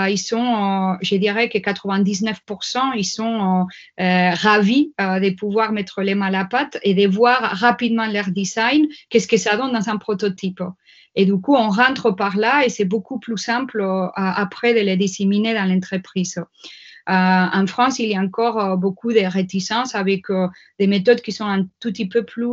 ils 0.09 0.19
sont, 0.19 0.39
euh, 0.39 0.97
je 1.03 1.17
dirais 1.17 1.49
que 1.49 1.59
99%, 1.59 2.93
ils 2.97 3.05
sont 3.05 3.67
euh, 4.01 4.31
ravis 4.35 4.93
de 4.99 5.31
pouvoir 5.31 5.73
mettre 5.73 6.03
les 6.03 6.15
mains 6.15 6.27
à 6.27 6.31
la 6.31 6.45
pâte 6.45 6.79
et 6.83 6.95
de 6.95 7.07
voir 7.09 7.41
rapidement 7.41 8.07
leur 8.07 8.31
design, 8.31 8.87
qu'est-ce 9.09 9.29
que 9.29 9.37
ça 9.37 9.57
donne 9.57 9.73
dans 9.73 9.89
un 9.89 9.97
prototype. 9.97 10.63
Et 11.15 11.25
du 11.25 11.41
coup, 11.41 11.55
on 11.55 11.71
rentre 11.71 12.11
par 12.11 12.37
là 12.37 12.65
et 12.65 12.69
c'est 12.69 12.85
beaucoup 12.85 13.19
plus 13.19 13.39
simple 13.39 13.85
après 14.15 14.75
de 14.75 14.81
les 14.81 14.97
disséminer 14.97 15.55
dans 15.55 15.65
l'entreprise. 15.65 16.39
en 17.07 17.65
France, 17.67 17.99
il 17.99 18.11
y 18.11 18.17
a 18.17 18.21
encore 18.21 18.77
beaucoup 18.77 19.13
de 19.13 19.21
réticences 19.21 19.95
avec 19.95 20.27
des 20.79 20.87
méthodes 20.87 21.23
qui 21.23 21.33
sont 21.33 21.47
un 21.47 21.65
tout 21.81 21.91
petit 21.91 22.09
peu 22.09 22.25
plus, 22.25 22.53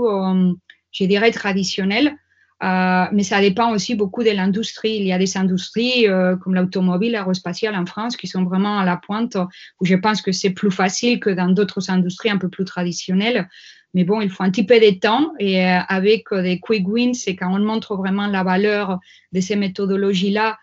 je 0.92 1.06
dirais, 1.06 1.32
traditionnelles. 1.32 2.16
Euh, 2.64 3.06
mais 3.12 3.24
ça 3.24 3.42
dépend 3.42 3.72
aussi 3.72 3.96
beaucoup 3.96 4.24
de 4.24 4.30
l'industrie. 4.30 4.96
Il 4.96 5.06
y 5.06 5.12
a 5.12 5.18
des 5.18 5.38
industries 5.38 6.08
euh, 6.08 6.38
comme 6.38 6.56
l'automobile, 6.56 7.12
l'aérospatiale 7.12 7.76
en 7.76 7.86
France 7.86 8.16
qui 8.16 8.28
sont 8.28 8.44
vraiment 8.44 8.80
à 8.80 8.86
la 8.86 8.98
pointe, 8.98 9.36
où 9.82 9.86
je 9.86 9.96
pense 9.96 10.22
que 10.22 10.32
c'est 10.32 10.52
plus 10.52 10.72
facile 10.72 11.20
que 11.20 11.30
dans 11.30 11.50
d'autres 11.50 11.90
industries 11.90 12.30
un 12.30 12.38
peu 12.38 12.50
plus 12.50 12.66
traditionnelles. 12.66 13.50
Mais 13.94 14.04
bon, 14.04 14.22
il 14.22 14.30
faut 14.30 14.44
un 14.44 14.52
petit 14.52 14.66
peu 14.66 14.80
de 14.80 15.00
temps 15.00 15.34
et 15.40 15.66
euh, 15.66 15.80
avec 15.88 16.34
des 16.34 16.60
quick 16.60 16.88
wins, 16.88 17.14
c'est 17.14 17.36
quand 17.36 17.54
on 17.54 17.60
montre 17.60 17.96
vraiment 17.96 18.28
la 18.28 18.44
valeur 18.44 19.00
de 19.32 19.42
ces 19.42 19.56
méthodologies-là 19.56 20.58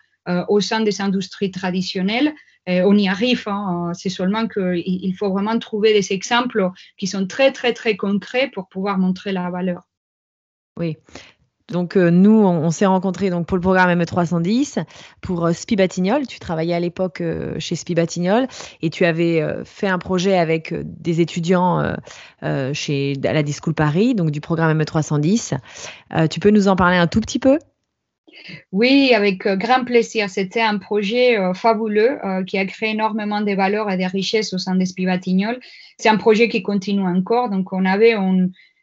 au 0.47 0.61
sein 0.61 0.79
des 0.79 1.01
industries 1.01 1.51
traditionnelles. 1.51 2.33
on 2.65 2.97
y 2.97 3.09
arrive. 3.09 3.43
Hein. 3.47 3.91
C'est 3.93 4.07
seulement 4.07 4.47
qu'il 4.47 5.13
faut 5.17 5.29
vraiment 5.29 5.59
trouver 5.59 5.91
des 5.91 6.13
exemples 6.13 6.69
qui 6.97 7.07
sont 7.07 7.27
très, 7.27 7.51
très, 7.51 7.73
très 7.73 7.97
concrets 7.97 8.49
pour 8.53 8.69
pouvoir 8.69 8.97
montrer 8.97 9.33
la 9.33 9.49
valeur. 9.49 9.89
Oui, 10.79 10.95
donc 11.71 11.95
euh, 11.95 12.09
nous, 12.09 12.31
on, 12.31 12.71
s'est 12.71 12.85
rencontrés 12.85 13.29
donc 13.29 13.47
pour 13.47 13.55
le 13.55 13.61
programme 13.61 13.89
ME310 13.99 14.83
pour 15.21 15.45
euh, 15.45 15.53
Spibatignol. 15.53 16.27
Tu 16.27 16.39
travaillais 16.39 16.73
à 16.73 16.79
l'époque 16.79 17.21
euh, 17.21 17.55
chez 17.57 17.75
Spibatignol 17.75 18.47
et 18.81 18.89
tu 18.89 19.05
avais 19.05 19.41
fait 19.63 19.87
un 19.87 19.97
projet 19.97 20.37
avec 20.37 20.73
des 20.83 21.21
étudiants 21.21 21.95
chez 22.73 23.13
à 23.23 23.33
la 23.33 23.43
Discool 23.43 23.73
Paris, 23.73 24.15
donc 24.15 24.31
du 24.31 24.41
programme 24.41 24.77
ME310. 24.79 25.57
tu 26.29 26.39
peux 26.39 26.49
nous 26.49 26.67
en 26.67 26.75
parler 26.75 26.97
un 26.97 27.07
tout 27.07 27.21
petit 27.21 27.39
peu? 27.39 27.57
Oui, 28.71 29.13
avec 29.15 29.47
grand 29.47 29.85
plaisir. 29.85 30.29
C'était 30.29 30.61
un 30.61 30.77
projet 30.77 31.37
fabuleux 31.53 32.19
qui 32.47 32.57
a 32.57 32.65
créé 32.65 32.91
énormément 32.91 33.41
de 33.41 33.53
valeurs 33.53 33.89
et 33.89 33.97
de 33.97 34.09
richesses 34.09 34.53
au 34.53 34.57
sein 34.57 34.75
de 34.75 34.85
Spibatignol. 34.85 35.59
C'est 35.97 36.09
un 36.09 36.17
projet 36.17 36.49
qui 36.49 36.61
continue 36.61 37.07
encore. 37.07 37.49
Donc, 37.49 37.73
on 37.73 37.85
avait 37.85 38.15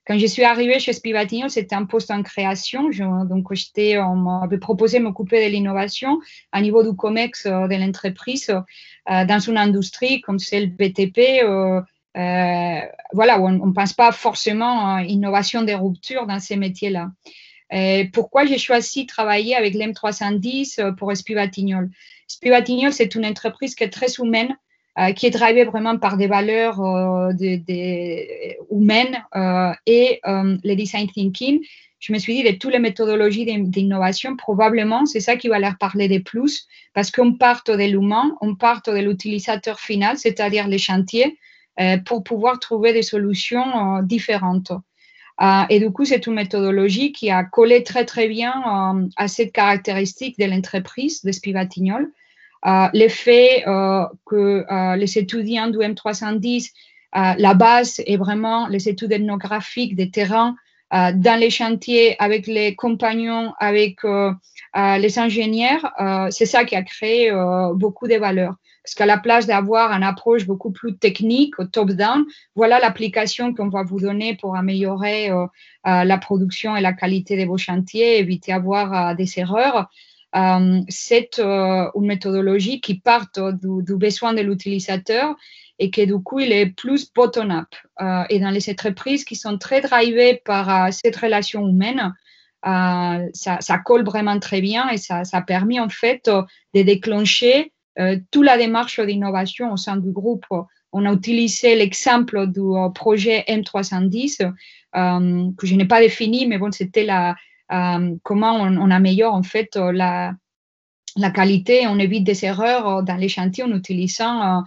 quand 0.07 0.19
je 0.19 0.27
suis 0.27 0.45
arrivée 0.45 0.81
chez 0.81 0.93
Spivatigno, 0.93 1.49
c'était 1.49 1.75
un 1.75 1.85
poste 1.85 2.11
en 2.11 2.23
création. 2.23 2.89
donc, 3.25 3.53
j'étais, 3.53 3.99
on 3.99 4.17
m'avait 4.17 4.59
proposé 4.59 4.99
de 4.99 5.05
m'occuper 5.05 5.45
de 5.47 5.53
l'innovation 5.53 6.21
à 6.53 6.63
niveau 6.63 6.83
du 6.83 6.97
COMEX 6.97 7.47
euh, 7.47 7.69
de 7.69 7.77
l'entreprise 7.77 8.51
euh, 8.51 9.25
dans 9.25 9.39
une 9.39 9.59
industrie 9.59 10.21
comme 10.23 10.39
celle 10.39 10.75
BTP. 10.75 11.45
Euh, 11.45 12.81
voilà, 13.13 13.41
on 13.41 13.67
ne 13.67 13.73
pense 13.73 13.93
pas 13.93 14.11
forcément 14.11 14.97
à 14.97 15.03
innovation 15.05 15.63
des 15.63 15.75
ruptures 15.75 16.27
dans 16.27 16.41
ces 16.41 16.57
métiers-là. 16.57 17.11
pourquoi 18.13 18.47
j'ai 18.47 18.59
choisi 18.59 19.03
de 19.03 19.07
travailler 19.07 19.55
avec 19.55 19.75
l'M310 19.75 20.97
pour 20.97 21.15
Spivatignol? 21.17 21.91
Spivatignol, 22.27 22.93
c'est 22.93 23.15
une 23.15 23.27
entreprise 23.27 23.75
qui 23.75 23.85
est 23.85 23.91
très 23.91 24.13
humaine, 24.19 24.57
qui 25.17 25.27
est 25.27 25.31
drivé 25.31 25.65
vraiment 25.65 25.99
par 25.99 26.17
des 26.17 26.27
valeurs 26.27 26.81
euh, 26.81 27.33
humaines 28.71 29.25
euh, 29.37 29.73
et 29.87 30.21
le 30.25 30.75
design 30.75 31.09
thinking. 31.09 31.61
Je 31.99 32.13
me 32.15 32.19
suis 32.19 32.35
dit, 32.35 32.43
de 32.43 32.57
toutes 32.57 32.73
les 32.73 32.79
méthodologies 32.79 33.45
d'innovation, 33.45 34.35
probablement, 34.35 35.05
c'est 35.05 35.21
ça 35.21 35.37
qui 35.37 35.49
va 35.49 35.59
leur 35.59 35.77
parler 35.77 36.09
de 36.09 36.19
plus, 36.19 36.67
parce 36.95 37.11
qu'on 37.11 37.35
part 37.35 37.63
de 37.67 37.75
l'humain, 37.75 38.35
on 38.41 38.55
part 38.55 38.81
de 38.87 38.93
l'utilisateur 38.93 39.79
final, 39.79 40.17
c'est-à-dire 40.17 40.67
les 40.67 40.79
chantiers, 40.79 41.39
pour 42.07 42.25
pouvoir 42.25 42.59
trouver 42.59 42.95
des 42.95 43.03
solutions 43.03 44.01
différentes. 44.03 44.73
et 45.69 45.79
du 45.79 45.91
coup, 45.91 46.07
c'est 46.07 46.27
une 46.27 46.35
méthodologie 46.35 47.13
qui 47.13 47.31
a 47.31 47.45
collé 47.45 47.83
très, 47.83 48.07
très 48.07 48.29
bien 48.29 48.55
à 49.17 49.29
cette 49.29 49.53
caractéristique 49.53 50.39
de 50.39 50.47
l'entreprise 50.47 51.23
de 51.23 51.33
Spivatignol. 51.33 52.11
Euh, 52.67 52.89
l'effet 52.93 53.65
euh, 53.67 54.05
que 54.27 54.67
euh, 54.71 54.97
les 54.97 55.19
étudiants 55.19 55.69
du 55.69 55.79
M310, 55.79 56.71
la 57.13 57.55
base 57.55 58.01
est 58.07 58.17
vraiment 58.17 58.69
les 58.69 58.89
études 58.89 59.11
ethnographiques 59.11 59.97
des 59.97 60.11
terrains 60.11 60.55
dans 60.93 61.41
les 61.41 61.51
chantiers 61.51 62.15
avec 62.21 62.47
les 62.47 62.77
compagnons, 62.77 63.53
avec 63.59 63.99
les 64.77 65.19
ingénieurs. 65.19 65.93
C'est 66.31 66.47
ça 66.47 66.65
qui 66.65 66.77
a 66.77 66.83
créé 66.85 67.33
beaucoup 67.75 68.07
de 68.07 68.15
valeurs. 68.15 68.55
Parce 68.85 68.95
qu'à 68.95 69.07
la 69.07 69.19
place 69.19 69.49
d'avoir 69.49 69.91
une 69.91 70.05
approche 70.05 70.47
beaucoup 70.47 70.71
plus 70.71 70.97
technique, 70.97 71.55
top-down, 71.73 72.25
voilà 72.55 72.79
l'application 72.79 73.55
qu'on 73.55 73.71
va 73.71 73.83
vous 73.83 73.99
donner 73.99 74.37
pour 74.37 74.55
améliorer 74.55 75.31
la 75.85 76.19
production 76.19 76.77
et 76.77 76.81
la 76.81 76.93
qualité 76.93 77.37
de 77.37 77.45
vos 77.45 77.59
chantiers, 77.59 78.21
éviter 78.21 78.53
d'avoir 78.53 79.17
des 79.17 79.37
erreurs. 79.41 79.91
Euh, 80.37 80.81
c'est 80.89 81.39
euh, 81.41 81.91
une 81.97 82.07
méthodologie 82.07 82.81
qui 82.81 83.01
part 83.01 83.27
du, 83.35 83.97
besoin 83.97 84.33
de 84.33 84.43
l'utilisateur 84.43 85.35
et 85.81 85.91
qui 85.91 86.07
du 86.07 86.19
coup 86.19 86.39
il 86.41 86.53
est 86.53 86.67
plus 86.67 87.13
bottom-up. 87.13 87.69
Euh, 88.01 88.23
et 88.29 88.39
dans 88.39 88.51
les 88.51 88.71
entreprises 88.71 89.25
qui 89.25 89.35
sont 89.35 89.59
très 89.59 89.81
drivées 89.81 90.41
par 90.45 90.93
cette 90.93 91.17
relation 91.17 91.67
humaine, 91.69 92.15
ça, 92.63 93.79
colle 93.85 94.05
vraiment 94.05 94.39
très 94.39 94.61
bien 94.61 94.89
et 94.91 94.99
ça, 94.99 95.25
ça 95.25 95.39
a 95.39 95.43
permis 95.43 95.81
en 95.81 95.89
fait 95.89 96.31
de 96.75 96.83
déclencher 96.83 97.73
toute 98.31 98.45
la 98.45 98.57
démarche 98.57 99.01
d'innovation 99.01 99.73
au 99.73 99.77
sein 99.77 99.97
du 99.97 100.13
groupe. 100.13 100.47
On 100.93 101.07
a 101.07 101.13
utilisé 101.13 101.75
l'exemple 101.75 102.47
du 102.47 102.61
projet 102.95 103.45
M310 103.49 104.53
que 105.57 105.67
je 105.67 105.75
n'ai 105.75 105.87
pas 105.87 106.01
défini, 106.01 106.47
mais 106.47 106.59
bon, 106.59 106.71
c'était 106.71 107.05
la, 107.05 107.35
comment 108.23 108.57
on, 108.57 108.91
améliore 108.91 109.35
en 109.35 109.43
fait 109.43 109.77
euh, 109.77 109.93
la, 109.93 110.35
la 111.17 111.31
qualité, 111.31 111.87
on 111.87 111.99
évite 111.99 112.25
des 112.25 112.45
erreurs 112.45 112.89
euh, 112.89 113.03
dans 113.03 113.17
les 113.17 113.29
chantiers 113.29 113.65
en 113.65 113.73
utilisant 113.73 114.63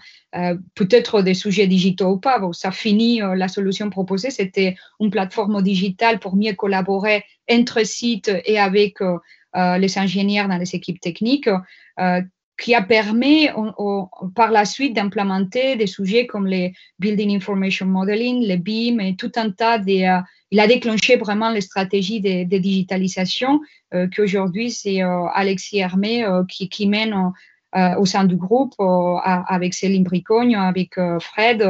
peut-être 0.74 1.22
des 1.22 1.36
sujets 1.36 1.68
digitaux 1.68 2.14
ou 2.14 2.18
pas. 2.20 2.42
ça 2.54 2.72
finit, 2.72 3.20
la 3.20 3.48
solution 3.48 3.92
proposée, 3.92 4.32
c'était 4.32 4.76
une 5.00 5.12
plateforme 5.12 5.62
digitale 5.62 6.18
pour 6.18 6.36
mieux 6.36 6.54
collaborer 6.54 7.24
entre 7.52 7.86
sites 7.86 8.32
et 8.46 8.58
avec 8.58 8.96
les 9.56 9.98
ingénieurs 10.00 10.48
dans 10.48 10.58
les 10.58 10.74
équipes 10.74 11.00
techniques 11.00 11.50
qui 12.62 12.76
a 12.76 12.82
permis 12.82 13.50
par 14.36 14.52
la 14.52 14.66
suite 14.66 14.96
d'implémenter 14.96 15.76
des 15.76 15.88
sujets 15.88 16.28
comme 16.28 16.48
les 16.48 16.74
Building 17.00 17.36
Information 17.36 17.86
Modeling, 17.86 18.42
les 18.42 18.58
BIM 18.58 19.00
et 19.00 19.16
tout 19.16 19.32
un 19.36 19.50
tas 19.50 19.80
de... 19.80 20.04
Euh, 20.04 20.22
il 20.52 20.60
a 20.60 20.68
déclenché 20.68 21.16
vraiment 21.16 21.50
les 21.50 21.62
stratégies 21.62 22.22
de, 22.22 22.44
digitalisation 22.44 23.60
euh, 23.96 24.08
qu'aujourd'hui 24.16 24.70
c'est 24.70 25.02
euh, 25.02 25.26
Alexis 25.34 25.80
Hermé 25.80 26.26
qui, 26.48 26.70
qui, 26.70 26.88
mène 26.88 27.32
au 27.98 28.06
sein 28.06 28.24
du 28.26 28.36
groupe 28.36 28.76
avec 28.78 29.74
Céline 29.74 30.04
Bricogne, 30.04 30.56
avec 30.56 30.92
Fred. 31.20 31.68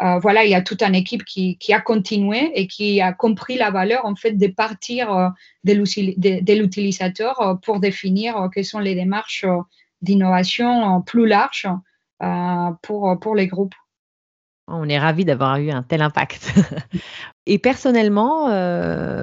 voilà, 0.00 0.46
il 0.46 0.50
y 0.50 0.54
a 0.54 0.62
toute 0.62 0.82
une 0.82 0.94
équipe 0.94 1.24
qui, 1.26 1.58
qui, 1.58 1.74
a 1.74 1.80
continué 1.82 2.50
et 2.54 2.66
qui 2.66 3.02
a 3.02 3.12
compris 3.12 3.58
la 3.58 3.70
valeur 3.70 4.06
en 4.06 4.16
fait 4.16 4.32
de 4.32 4.46
partir 4.46 5.30
de 5.64 6.52
l'utilisateur 6.54 7.58
pour 7.62 7.80
définir 7.80 8.48
quelles 8.54 8.64
sont 8.64 8.78
les 8.78 8.94
démarches 8.94 9.44
d'innovation 10.02 11.00
plus 11.02 11.26
large 11.26 11.68
euh, 12.22 12.70
pour, 12.82 13.18
pour 13.20 13.34
les 13.34 13.46
groupes. 13.46 13.74
On 14.68 14.88
est 14.88 14.98
ravis 14.98 15.24
d'avoir 15.24 15.56
eu 15.56 15.70
un 15.70 15.82
tel 15.82 16.02
impact. 16.02 16.54
Et 17.46 17.58
personnellement, 17.58 18.46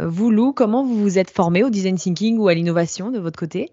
vous, 0.08 0.32
Lou, 0.32 0.52
comment 0.52 0.84
vous 0.84 1.00
vous 1.02 1.18
êtes 1.18 1.32
formé 1.32 1.64
au 1.64 1.70
design 1.70 1.96
thinking 1.96 2.38
ou 2.38 2.50
à 2.50 2.54
l'innovation 2.54 3.10
de 3.10 3.20
votre 3.20 3.40
côté? 3.40 3.72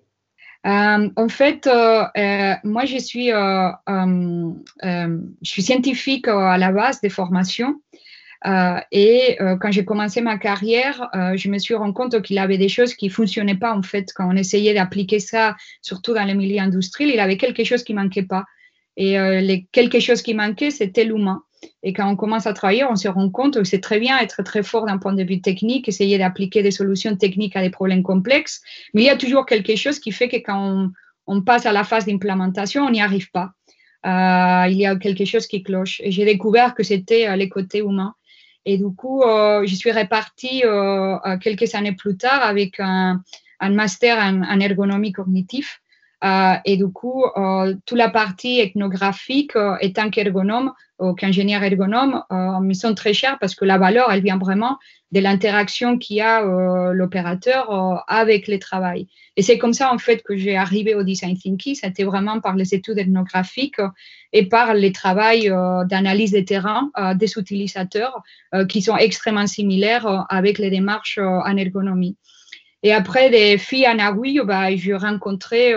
En 0.65 1.29
fait, 1.29 1.69
moi, 2.63 2.85
je 2.85 2.99
suis, 2.99 3.31
je 3.31 5.21
suis 5.43 5.63
scientifique 5.63 6.29
à 6.29 6.57
la 6.57 6.71
base 6.71 7.01
des 7.01 7.11
formations. 7.11 7.81
Euh, 8.47 8.79
et 8.93 9.41
euh, 9.41 9.57
quand 9.57 9.73
j'ai 9.73 9.85
commencé 9.85 10.21
ma 10.21 10.39
carrière, 10.39 11.09
euh, 11.15 11.37
je 11.37 11.49
me 11.49 11.59
suis 11.59 11.75
rendu 11.75 11.93
compte 11.93 12.23
qu'il 12.23 12.39
avait 12.39 12.59
des 12.59 12.69
choses 12.69 12.95
qui 12.95 13.09
fonctionnaient 13.09 13.57
pas 13.57 13.75
en 13.75 13.83
fait 13.83 14.13
quand 14.15 14.29
on 14.29 14.37
essayait 14.37 14.75
d'appliquer 14.75 15.19
ça, 15.19 15.57
surtout 15.83 16.15
dans 16.15 16.25
le 16.25 16.35
milieu 16.35 16.61
industriel. 16.61 17.11
Il 17.13 17.21
avait 17.21 17.37
quelque 17.37 17.65
chose 17.65 17.83
qui 17.83 17.95
manquait 17.95 18.23
pas. 18.23 18.45
Et 18.99 19.67
quelque 19.73 20.01
chose 20.01 20.23
qui 20.23 20.33
manquait, 20.33 20.71
c'était 20.71 21.05
l'humain. 21.05 21.43
Et 21.83 21.93
quand 21.93 22.11
on 22.11 22.17
commence 22.17 22.47
à 22.47 22.55
travailler, 22.55 22.83
on 22.85 22.97
se 22.97 23.09
rend 23.09 23.29
compte 23.29 23.59
que 23.59 23.65
c'est 23.65 23.83
très 23.83 24.01
bien 24.01 24.19
être 24.19 24.43
très 24.43 24.63
fort 24.63 24.87
d'un 24.87 24.97
point 24.97 25.13
de 25.13 25.23
vue 25.23 25.43
technique, 25.43 25.87
essayer 25.87 26.17
d'appliquer 26.17 26.63
des 26.63 26.71
solutions 26.71 27.15
techniques 27.15 27.57
à 27.57 27.61
des 27.61 27.69
problèmes 27.69 28.03
complexes, 28.03 28.63
mais 28.95 29.03
il 29.03 29.05
y 29.05 29.11
a 29.11 29.17
toujours 29.19 29.45
quelque 29.45 29.77
chose 29.77 29.99
qui 29.99 30.13
fait 30.13 30.29
que 30.29 30.39
quand 30.39 30.59
on, 30.59 30.93
on 31.27 31.43
passe 31.43 31.67
à 31.67 31.73
la 31.73 31.85
phase 31.85 32.07
d'implémentation, 32.07 32.85
on 32.87 32.91
n'y 32.91 33.03
arrive 33.03 33.31
pas. 33.33 33.51
Il 34.05 34.79
y 34.79 34.87
a 34.87 34.97
quelque 34.97 35.27
chose 35.27 35.47
qui 35.47 35.63
cloche. 35.63 36.01
Et 36.03 36.11
j'ai 36.11 36.25
découvert 36.25 36.75
que 36.75 36.83
c'était 36.83 37.37
les 37.37 37.51
côtés 37.51 37.81
humains. 37.81 38.15
Et 38.67 38.79
du 38.79 38.91
coup, 38.95 39.23
euh, 39.23 39.65
je 39.65 39.75
suis 39.77 39.93
repartie 39.93 40.63
euh, 40.65 41.17
quelques 41.41 41.75
années 41.77 41.93
plus 41.93 42.17
tard 42.17 42.43
avec 42.43 42.81
un, 42.81 43.23
master 43.63 44.19
en, 44.19 44.61
ergonomie 44.61 45.13
cognitive. 45.13 45.69
Euh, 46.25 46.55
et 46.65 46.77
du 46.77 46.89
coup, 46.89 47.25
toute 47.87 47.99
la 47.99 48.11
partie 48.11 48.59
ethnographique, 48.59 49.53
étant 49.81 50.11
qu'ergonome 50.11 50.73
ou 50.99 51.15
qu'ingénieur 51.15 51.63
ergonome, 51.63 52.25
me 52.31 52.75
sont 52.75 52.95
très 52.95 53.13
chers 53.13 53.39
parce 53.39 53.55
que 53.55 53.65
la 53.65 53.79
valeur, 53.79 54.11
elle 54.11 54.23
vient 54.23 54.39
vraiment 54.39 54.79
de 55.13 55.21
l'interaction 55.21 55.99
qu'il 55.99 56.17
y 56.17 56.21
a 56.21 56.43
l'opérateur 56.93 58.03
avec 58.09 58.49
le 58.49 58.59
travail. 58.59 59.07
Et 59.37 59.43
c'est 59.43 59.59
comme 59.59 59.75
ça, 59.75 59.93
en 59.93 59.99
fait, 59.99 60.23
que 60.25 60.37
j'ai 60.37 60.57
arrivé 60.57 60.95
au 60.95 61.05
design 61.05 61.37
thinking. 61.37 61.77
C'était 61.77 62.05
vraiment 62.05 62.41
par 62.41 62.57
les 62.57 62.75
études 62.75 62.99
ethnographiques 62.99 63.81
et 64.39 64.47
par 64.47 64.75
les 64.75 64.93
travaux 64.93 65.85
d'analyse 65.91 66.33
des 66.33 66.45
terrains 66.45 66.91
des 67.15 67.31
utilisateurs 67.37 68.23
qui 68.69 68.83
sont 68.83 68.97
extrêmement 68.97 69.47
similaires 69.47 70.27
avec 70.29 70.59
les 70.59 70.71
démarches 70.71 71.19
en 71.19 71.57
ergonomie. 71.57 72.17
Et 72.83 72.93
après, 72.93 73.31
des 73.31 73.59
filles 73.59 73.89
en 73.89 73.99
aiguille, 73.99 74.43
bah, 74.45 74.75
j'ai 74.75 74.95
rencontré 74.95 75.75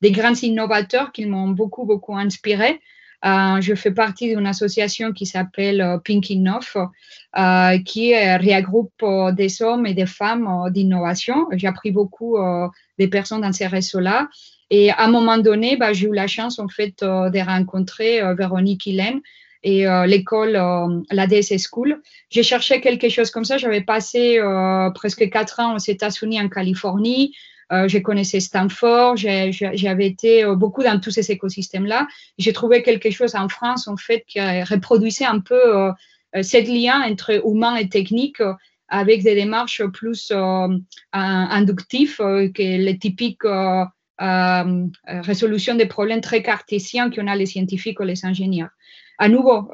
des 0.00 0.12
grands 0.12 0.40
innovateurs 0.50 1.12
qui 1.12 1.26
m'ont 1.26 1.48
beaucoup, 1.48 1.84
beaucoup 1.84 2.16
inspiré. 2.16 2.80
Euh, 3.24 3.60
je 3.60 3.74
fais 3.74 3.90
partie 3.90 4.28
d'une 4.28 4.46
association 4.46 5.12
qui 5.12 5.26
s'appelle 5.26 5.80
euh, 5.80 5.98
Pink 5.98 6.30
euh, 6.30 7.78
qui 7.78 8.14
regroupe 8.14 9.04
des 9.32 9.62
hommes 9.62 9.86
et 9.86 9.94
des 9.94 10.06
femmes 10.06 10.70
d'innovation. 10.70 11.46
J'ai 11.52 11.66
appris 11.66 11.90
beaucoup 11.90 12.38
des 12.98 13.08
personnes 13.08 13.42
dans 13.42 13.52
ces 13.52 13.66
réseaux-là. 13.66 14.28
Et 14.70 14.90
à 14.90 15.04
un 15.04 15.10
moment 15.10 15.38
donné, 15.38 15.76
bah, 15.76 15.92
j'ai 15.92 16.08
eu 16.08 16.14
la 16.14 16.26
chance 16.26 16.58
en 16.58 16.68
fait 16.68 17.00
de 17.02 17.46
rencontrer 17.46 18.20
Véronique 18.34 18.86
Hélène 18.86 19.20
et 19.62 19.86
l'école, 20.06 20.52
la 21.10 21.26
DSS 21.26 21.68
School. 21.70 22.00
J'ai 22.30 22.42
cherché 22.42 22.80
quelque 22.80 23.08
chose 23.08 23.30
comme 23.30 23.44
ça. 23.44 23.58
J'avais 23.58 23.80
passé 23.80 24.40
presque 24.94 25.28
quatre 25.30 25.60
ans 25.60 25.76
aux 25.76 25.78
États-Unis, 25.78 26.40
en 26.40 26.48
Californie. 26.48 27.32
Euh, 27.72 27.88
je 27.88 27.98
connaissais 27.98 28.40
Stanford, 28.40 29.16
j'avais 29.16 30.06
été 30.06 30.44
euh, 30.44 30.54
beaucoup 30.54 30.84
dans 30.84 31.00
tous 31.00 31.10
ces 31.10 31.32
écosystèmes-là. 31.32 32.06
J'ai 32.38 32.52
trouvé 32.52 32.82
quelque 32.82 33.10
chose 33.10 33.34
en 33.34 33.48
France, 33.48 33.88
en 33.88 33.96
fait, 33.96 34.24
qui 34.28 34.40
reproduisait 34.40 35.24
un 35.24 35.40
peu 35.40 35.76
euh, 35.76 35.92
cette 36.42 36.68
lien 36.68 37.02
entre 37.02 37.44
humain 37.44 37.74
et 37.76 37.88
technique 37.88 38.40
avec 38.88 39.24
des 39.24 39.34
démarches 39.34 39.82
plus 39.86 40.32
inductives 41.12 42.18
que 42.18 42.62
les 42.78 42.98
typiques 42.98 43.42
résolutions 44.18 45.74
des 45.74 45.86
problèmes 45.86 46.20
très 46.20 46.42
cartésiens 46.42 47.10
qu'on 47.10 47.26
a 47.26 47.36
les 47.36 47.46
scientifiques 47.46 48.00
ou 48.00 48.04
les 48.04 48.24
ingénieurs. 48.24 48.70
À 49.18 49.28
nouveau, 49.28 49.70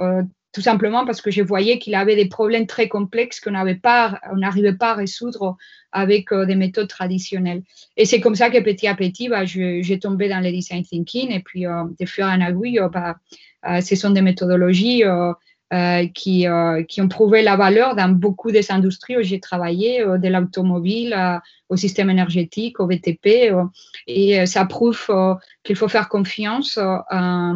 tout 0.52 0.60
simplement 0.60 1.06
parce 1.06 1.22
que 1.22 1.30
je 1.30 1.42
voyais 1.42 1.78
qu'il 1.78 1.94
avait 1.94 2.16
des 2.16 2.28
problèmes 2.28 2.66
très 2.66 2.88
complexes 2.88 3.40
qu'on 3.40 3.52
n'arrivait 3.52 3.80
pas 3.80 4.90
à 4.90 4.94
résoudre 4.94 5.56
avec 5.92 6.30
euh, 6.32 6.44
des 6.44 6.56
méthodes 6.56 6.88
traditionnelles. 6.88 7.62
Et 7.96 8.04
c'est 8.04 8.20
comme 8.20 8.34
ça 8.34 8.50
que 8.50 8.58
petit 8.62 8.86
à 8.86 8.94
petit, 8.94 9.28
bah, 9.28 9.44
j'ai 9.44 9.98
tombé 9.98 10.28
dans 10.28 10.40
le 10.40 10.50
design 10.50 10.82
thinking 10.82 11.30
et 11.30 11.40
puis 11.40 11.66
euh, 11.66 11.84
de 11.98 12.06
fur 12.06 12.26
et 12.26 12.32
à 12.32 12.52
mesure, 12.52 12.90
bah, 12.90 13.16
euh, 13.66 13.80
ce 13.80 13.96
sont 13.96 14.10
des 14.10 14.22
méthodologies 14.22 15.04
qui, 16.14 16.46
qui 16.88 17.00
ont 17.00 17.08
prouvé 17.08 17.42
la 17.42 17.56
valeur 17.56 17.96
dans 17.96 18.10
beaucoup 18.10 18.50
des 18.50 18.70
industries 18.70 19.16
où 19.16 19.22
j'ai 19.22 19.40
travaillé, 19.40 20.04
de 20.04 20.28
l'automobile 20.28 21.16
au 21.68 21.76
système 21.76 22.10
énergétique, 22.10 22.78
au 22.78 22.86
VTP, 22.86 23.52
et 24.06 24.46
ça 24.46 24.66
prouve 24.66 25.06
qu'il 25.62 25.76
faut 25.76 25.88
faire 25.88 26.08
confiance 26.08 26.78
à, 26.78 27.54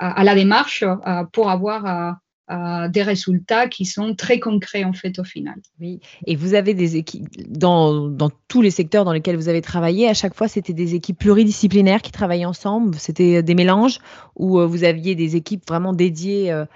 la 0.00 0.34
démarche 0.34 0.84
pour 1.32 1.50
avoir 1.50 2.18
des 2.48 3.02
résultats 3.02 3.68
qui 3.68 3.86
sont 3.86 4.14
très 4.14 4.38
concrets 4.38 4.84
en 4.84 4.92
fait 4.92 5.18
au 5.18 5.24
final. 5.24 5.54
Oui, 5.80 6.00
et 6.26 6.36
vous 6.36 6.52
avez 6.54 6.74
des 6.74 6.96
équipes 6.96 7.26
dans, 7.48 8.10
tous 8.48 8.60
les 8.60 8.70
secteurs 8.70 9.04
dans 9.04 9.12
lesquels 9.12 9.36
vous 9.36 9.48
avez 9.48 9.62
travaillé, 9.62 10.08
à 10.08 10.14
chaque 10.14 10.34
fois 10.34 10.46
c'était 10.46 10.74
des 10.74 10.94
équipes 10.94 11.18
pluridisciplinaires 11.18 12.02
qui 12.02 12.12
travaillaient 12.12 12.44
ensemble, 12.44 12.96
c'était 12.96 13.42
des 13.42 13.54
mélanges? 13.54 13.98
Où 14.36 14.58
euh, 14.58 14.66
vous 14.66 14.84
aviez 14.84 15.14
des 15.14 15.36
équipes 15.36 15.62
vraiment 15.66 15.92
dédiées 15.94 16.52
euh, 16.52 16.64
euh, 16.64 16.66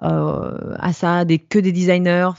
à 0.00 0.92
ça, 0.92 1.24
que 1.48 1.58
des 1.58 1.72
designers 1.72 2.30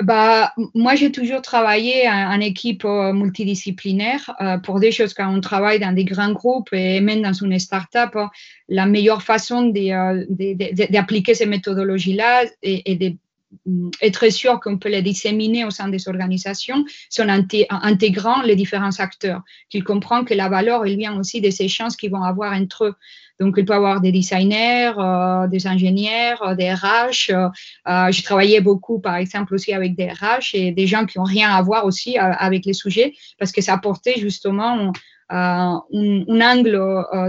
bah, 0.00 0.52
moi, 0.74 0.94
j'ai 0.94 1.10
toujours 1.10 1.42
travaillé 1.42 2.08
en, 2.08 2.40
équipe 2.40 2.84
euh, 2.84 3.12
multidisciplinaire 3.12 4.32
euh, 4.40 4.56
pour 4.58 4.78
des 4.78 4.92
choses 4.92 5.12
quand 5.12 5.28
on 5.34 5.40
travaille 5.40 5.80
dans 5.80 5.92
des 5.92 6.04
grands 6.04 6.30
groupes 6.30 6.72
et 6.72 7.00
même 7.00 7.20
dans 7.20 7.32
une 7.32 7.58
start-up. 7.58 8.16
la 8.68 8.86
meilleure 8.86 9.22
façon 9.22 9.72
euh, 9.74 10.24
d'appliquer 10.90 11.34
ces 11.34 11.46
méthodologies-là 11.46 12.44
et, 12.62 13.16
d'être 14.00 14.28
sûr 14.30 14.60
qu'on 14.60 14.78
peut 14.78 14.88
les 14.88 15.02
disséminer 15.02 15.64
au 15.64 15.70
sein 15.70 15.88
des 15.88 16.08
organisations, 16.08 16.84
c'est 17.08 17.22
en 17.22 17.44
intégrant 17.82 18.42
les 18.42 18.54
différents 18.54 19.00
acteurs, 19.00 19.42
qu'ils 19.68 19.82
comprennent 19.82 20.24
que 20.24 20.34
la 20.34 20.48
valeur, 20.48 20.86
elle 20.86 20.96
vient 20.96 21.18
aussi 21.18 21.40
des 21.40 21.62
échanges 21.62 21.96
qu'ils 21.96 22.12
vont 22.12 22.22
avoir 22.22 22.52
entre 22.52 22.84
eux. 22.84 22.94
Donc, 23.40 23.54
il 23.56 23.64
peut 23.64 23.72
y 23.72 23.76
avoir 23.76 24.00
des 24.00 24.10
designers, 24.10 24.92
euh, 24.98 25.46
des 25.46 25.66
ingénieurs, 25.66 26.42
euh, 26.42 26.54
des 26.54 26.72
RH. 26.72 27.30
Euh, 27.30 28.10
j'ai 28.10 28.22
travaillé 28.22 28.60
beaucoup, 28.60 28.98
par 28.98 29.16
exemple, 29.16 29.54
aussi 29.54 29.72
avec 29.72 29.94
des 29.94 30.08
RH 30.08 30.54
et 30.54 30.72
des 30.72 30.86
gens 30.86 31.06
qui 31.06 31.18
n'ont 31.18 31.24
rien 31.24 31.50
à 31.50 31.62
voir 31.62 31.84
aussi 31.84 32.18
avec 32.18 32.64
les 32.64 32.72
sujets 32.72 33.14
parce 33.38 33.52
que 33.52 33.60
ça 33.60 33.74
apportait 33.74 34.18
justement 34.18 34.92
un, 35.28 35.82
angle 36.28 36.80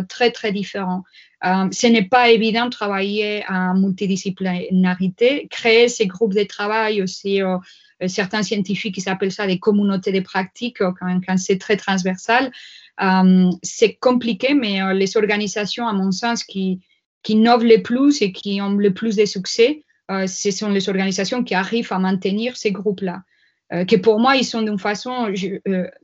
très, 0.08 0.32
très 0.32 0.52
différent. 0.52 1.04
ce 1.44 1.88
n'est 1.88 2.08
pas 2.08 2.30
évident 2.30 2.66
de 2.66 2.72
travailler 2.72 3.44
en 3.50 3.76
multidisciplinarité. 3.76 5.48
Créer 5.52 5.90
ces 5.90 6.08
groupes 6.08 6.34
de 6.34 6.44
travail, 6.44 7.02
aussi 7.02 7.42
certains 8.08 8.44
scientifiques 8.44 8.96
qui 8.96 9.02
s'appellent 9.02 9.32
ça 9.32 9.48
des 9.48 9.60
communautés 9.60 10.12
de 10.12 10.22
pratiques 10.22 10.80
quand, 10.80 11.38
c'est 11.38 11.58
très 11.58 11.78
transversal. 11.78 12.52
Euh, 13.02 13.50
c'est 13.64 13.96
compliqué, 13.96 14.54
mais 14.54 14.82
euh, 14.82 14.94
les 14.94 15.16
organisations, 15.18 15.88
à 15.88 15.94
mon 15.94 16.12
sens, 16.12 16.44
qui, 16.44 16.82
qui 17.24 17.34
innovent 17.34 17.66
le 17.66 17.82
plus 17.82 18.22
et 18.22 18.32
qui 18.32 18.62
ont 18.62 18.72
le 18.72 18.94
plus 18.94 19.16
de 19.16 19.26
succès, 19.26 19.84
euh, 20.12 20.28
ce 20.28 20.52
sont 20.52 20.70
les 20.70 20.90
organisations 20.90 21.44
qui 21.44 21.56
arrivent 21.56 21.92
à 21.92 22.00
maintenir 22.00 22.58
ces 22.58 22.72
groupes-là. 22.72 23.24
que 23.86 23.98
pour 23.98 24.20
moi, 24.20 24.36
ils 24.36 24.46
sont 24.46 24.64
d'une 24.64 24.80
façon, 24.80 25.32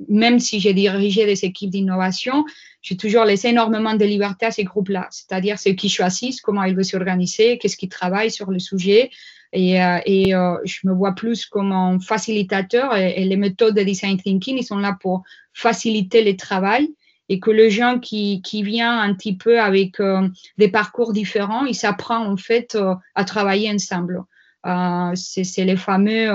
même 0.08 0.40
si 0.40 0.60
j'ai 0.60 0.76
dirigé 0.76 1.26
des 1.26 1.46
équipes 1.46 1.72
d'innovation, 1.72 2.46
j'ai 2.84 2.96
toujours 2.96 3.26
laissé 3.26 3.48
énormément 3.48 3.96
de 3.96 4.06
liberté 4.06 4.46
à 4.46 4.52
ces 4.52 4.64
groupes-là, 4.64 5.08
c'est-à-dire 5.10 5.58
ceux 5.58 5.74
qui 5.74 5.90
choisissent 5.90 6.42
comment 6.42 6.64
ils 6.64 6.76
veulent 6.76 6.86
s'organiser, 6.86 7.58
qu'est-ce 7.58 7.76
qu'ils 7.76 7.90
travaillent 7.90 8.30
sur 8.30 8.52
le 8.52 8.60
sujet, 8.60 9.10
et, 9.56 9.78
et 10.06 10.32
je 10.66 10.88
me 10.88 10.94
vois 10.94 11.14
plus 11.14 11.46
comme 11.46 11.72
un 11.72 12.00
facilitateur 12.00 12.96
et, 12.96 13.24
les 13.24 13.38
méthodes 13.38 13.76
de 13.76 13.84
design 13.84 14.18
thinking, 14.18 14.58
ils 14.58 14.64
sont 14.64 14.78
là 14.78 14.98
pour 15.02 15.24
faciliter 15.54 16.24
le 16.24 16.36
travail 16.36 16.90
et 17.30 17.40
que 17.40 17.52
le 17.52 17.70
gens 17.70 18.00
qui, 18.00 18.42
qui 18.42 18.64
vient 18.64 19.00
un 19.00 19.14
petit 19.14 19.36
peu 19.36 19.60
avec 19.60 20.00
euh, 20.00 20.28
des 20.58 20.68
parcours 20.68 21.14
différents, 21.14 21.66
il 21.66 21.76
s'apprend 21.76 22.26
en 22.26 22.38
fait 22.38 22.76
euh, 22.76 22.94
à 23.16 23.24
travailler 23.24 23.72
ensemble. 23.72 24.24
Euh, 24.66 25.12
c'est 25.16 25.66
les 25.66 25.78
fameux 25.78 26.32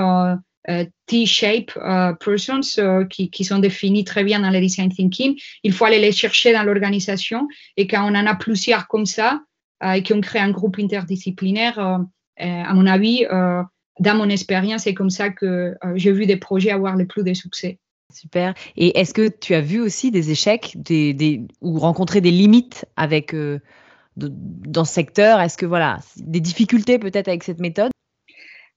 T-shape 1.07 1.73
persons 2.19 2.61
qui, 3.09 3.29
qui, 3.29 3.43
sont 3.43 3.59
définis 3.59 4.05
très 4.05 4.23
bien 4.23 4.39
dans 4.39 4.49
le 4.49 4.59
design 4.59 4.89
thinking. 4.89 5.37
Il 5.63 5.73
faut 5.73 5.85
aller 5.85 5.99
les 5.99 6.11
chercher 6.11 6.53
dans 6.53 6.63
l'organisation 6.63 7.47
et 7.77 7.87
quand 7.87 8.03
on 8.03 8.15
en 8.15 8.25
a 8.25 8.35
plusieurs 8.35 8.87
comme 8.87 9.05
ça 9.05 9.41
et 9.83 10.03
qu'on 10.03 10.21
crée 10.21 10.39
un 10.39 10.51
groupe 10.51 10.77
interdisciplinaire, 10.79 11.99
à 12.41 12.73
mon 12.73 12.85
avis, 12.85 13.25
dans 13.99 14.15
mon 14.15 14.29
expérience, 14.29 14.83
c'est 14.83 14.93
comme 14.93 15.09
ça 15.09 15.29
que 15.29 15.75
j'ai 15.95 16.11
vu 16.11 16.25
des 16.25 16.37
projets 16.37 16.71
avoir 16.71 16.95
le 16.95 17.05
plus 17.05 17.23
de 17.23 17.33
succès. 17.33 17.79
Super. 18.13 18.53
Et 18.75 18.99
est-ce 18.99 19.13
que 19.13 19.29
tu 19.29 19.53
as 19.53 19.61
vu 19.61 19.79
aussi 19.79 20.11
des 20.11 20.31
échecs 20.31 20.73
des, 20.75 21.13
des, 21.13 21.41
ou 21.61 21.79
rencontré 21.79 22.19
des 22.19 22.31
limites 22.31 22.85
avec, 22.97 23.33
euh, 23.33 23.59
dans 24.17 24.85
ce 24.85 24.93
secteur? 24.93 25.39
Est-ce 25.39 25.57
que 25.57 25.65
voilà, 25.65 25.99
des 26.17 26.41
difficultés 26.41 26.99
peut-être 26.99 27.29
avec 27.29 27.43
cette 27.43 27.59
méthode? 27.59 27.91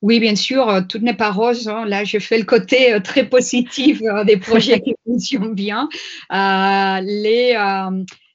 Oui, 0.04 0.20
bien 0.20 0.36
sûr, 0.36 0.68
euh, 0.68 0.82
tout 0.86 0.98
n'est 0.98 1.14
pas 1.14 1.30
rose. 1.30 1.66
Hein. 1.66 1.86
Là, 1.86 2.04
je 2.04 2.18
fais 2.18 2.36
le 2.36 2.44
côté 2.44 2.92
euh, 2.92 3.00
très 3.00 3.26
positif 3.26 4.02
euh, 4.02 4.22
des 4.24 4.36
projets 4.36 4.80
qui 4.80 4.94
fonctionnent 5.06 5.54
bien. 5.54 5.88
les, 6.30 7.56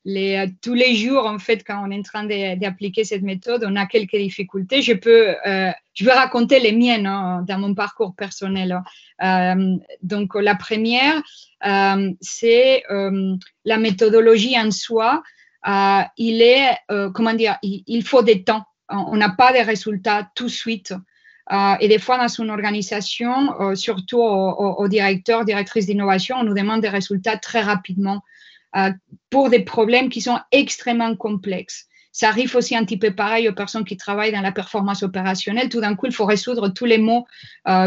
les, 0.09 0.45
tous 0.61 0.73
les 0.73 0.95
jours, 0.95 1.25
en 1.25 1.39
fait, 1.39 1.63
quand 1.65 1.83
on 1.85 1.91
est 1.91 1.99
en 1.99 2.01
train 2.01 2.25
d'appliquer 2.55 3.03
cette 3.03 3.21
méthode, 3.21 3.65
on 3.67 3.75
a 3.75 3.85
quelques 3.85 4.15
difficultés. 4.15 4.81
Je 4.81 4.93
peux, 4.93 5.35
je 5.45 6.05
vais 6.05 6.13
raconter 6.13 6.59
les 6.59 6.71
miennes 6.71 7.05
hein, 7.05 7.43
dans 7.47 7.59
mon 7.59 7.73
parcours 7.75 8.15
personnel. 8.15 8.81
Hein. 9.19 9.77
donc, 10.01 10.35
la 10.35 10.55
première, 10.55 11.21
c'est 12.21 12.83
la 13.65 13.77
méthodologie 13.77 14.59
en 14.59 14.71
soi. 14.71 15.21
il 16.17 16.41
est, 16.41 16.77
comment 17.13 17.33
dire, 17.33 17.57
il, 17.61 18.03
faut 18.03 18.23
des 18.23 18.43
temps. 18.43 18.65
On 18.89 19.17
n'a 19.17 19.29
pas 19.29 19.53
de 19.53 19.65
résultats 19.65 20.29
tout 20.35 20.45
de 20.45 20.49
suite. 20.49 20.93
Euh, 21.51 21.75
et 21.79 21.87
des 21.87 21.99
fois, 21.99 22.17
dans 22.17 22.27
une 22.27 22.51
organisation, 22.51 23.59
euh, 23.59 23.75
surtout 23.75 24.21
aux, 24.21 24.87
directeurs, 24.87 25.45
directrices 25.45 25.87
d'innovation, 25.87 26.37
on 26.39 26.43
nous 26.43 26.53
demande 26.53 26.81
des 26.81 26.89
résultats 26.89 27.37
très 27.37 27.61
rapidement 27.61 28.17
euh, 28.17 28.19
pour 29.29 29.49
des 29.49 29.61
problèmes 29.61 30.09
qui 30.09 30.21
sont 30.21 30.39
extrêmement 30.51 31.15
complexes. 31.15 31.85
Ça 32.11 32.27
arrive 32.27 32.55
aussi 32.55 32.75
un 32.75 32.83
petit 32.83 32.97
peu 32.97 33.11
pareil 33.11 33.47
aux 33.47 33.53
personnes 33.53 33.85
qui 33.85 33.95
travaillent 33.95 34.31
dans 34.31 34.41
la 34.41 34.51
performance 34.51 35.03
opérationnelle. 35.03 35.69
Tout 35.69 35.79
d'un 35.79 35.95
coup, 35.95 36.07
il 36.07 36.11
faut 36.11 36.25
résoudre 36.25 36.69
tous 36.69 36.85
les 36.85 36.97
mots 36.97 37.25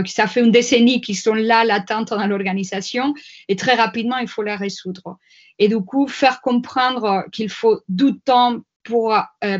qui 0.05 0.13
ça 0.13 0.27
fait 0.27 0.41
une 0.41 0.53
décennie 0.53 1.01
qui 1.01 1.15
sont 1.15 1.35
là, 1.35 1.65
latentes 1.65 2.11
dans 2.11 2.27
l'organisation, 2.27 3.15
et 3.49 3.57
très 3.57 3.75
rapidement, 3.75 4.19
il 4.19 4.29
faut 4.29 4.43
les 4.43 4.55
résoudre. 4.55 5.19
Et 5.59 5.69
du 5.69 5.79
coup, 5.81 6.07
faire 6.07 6.41
comprendre 6.41 7.27
qu'il 7.33 7.51
faut 7.51 7.81
du 7.89 8.19
temps 8.21 8.61
pour 8.85 9.15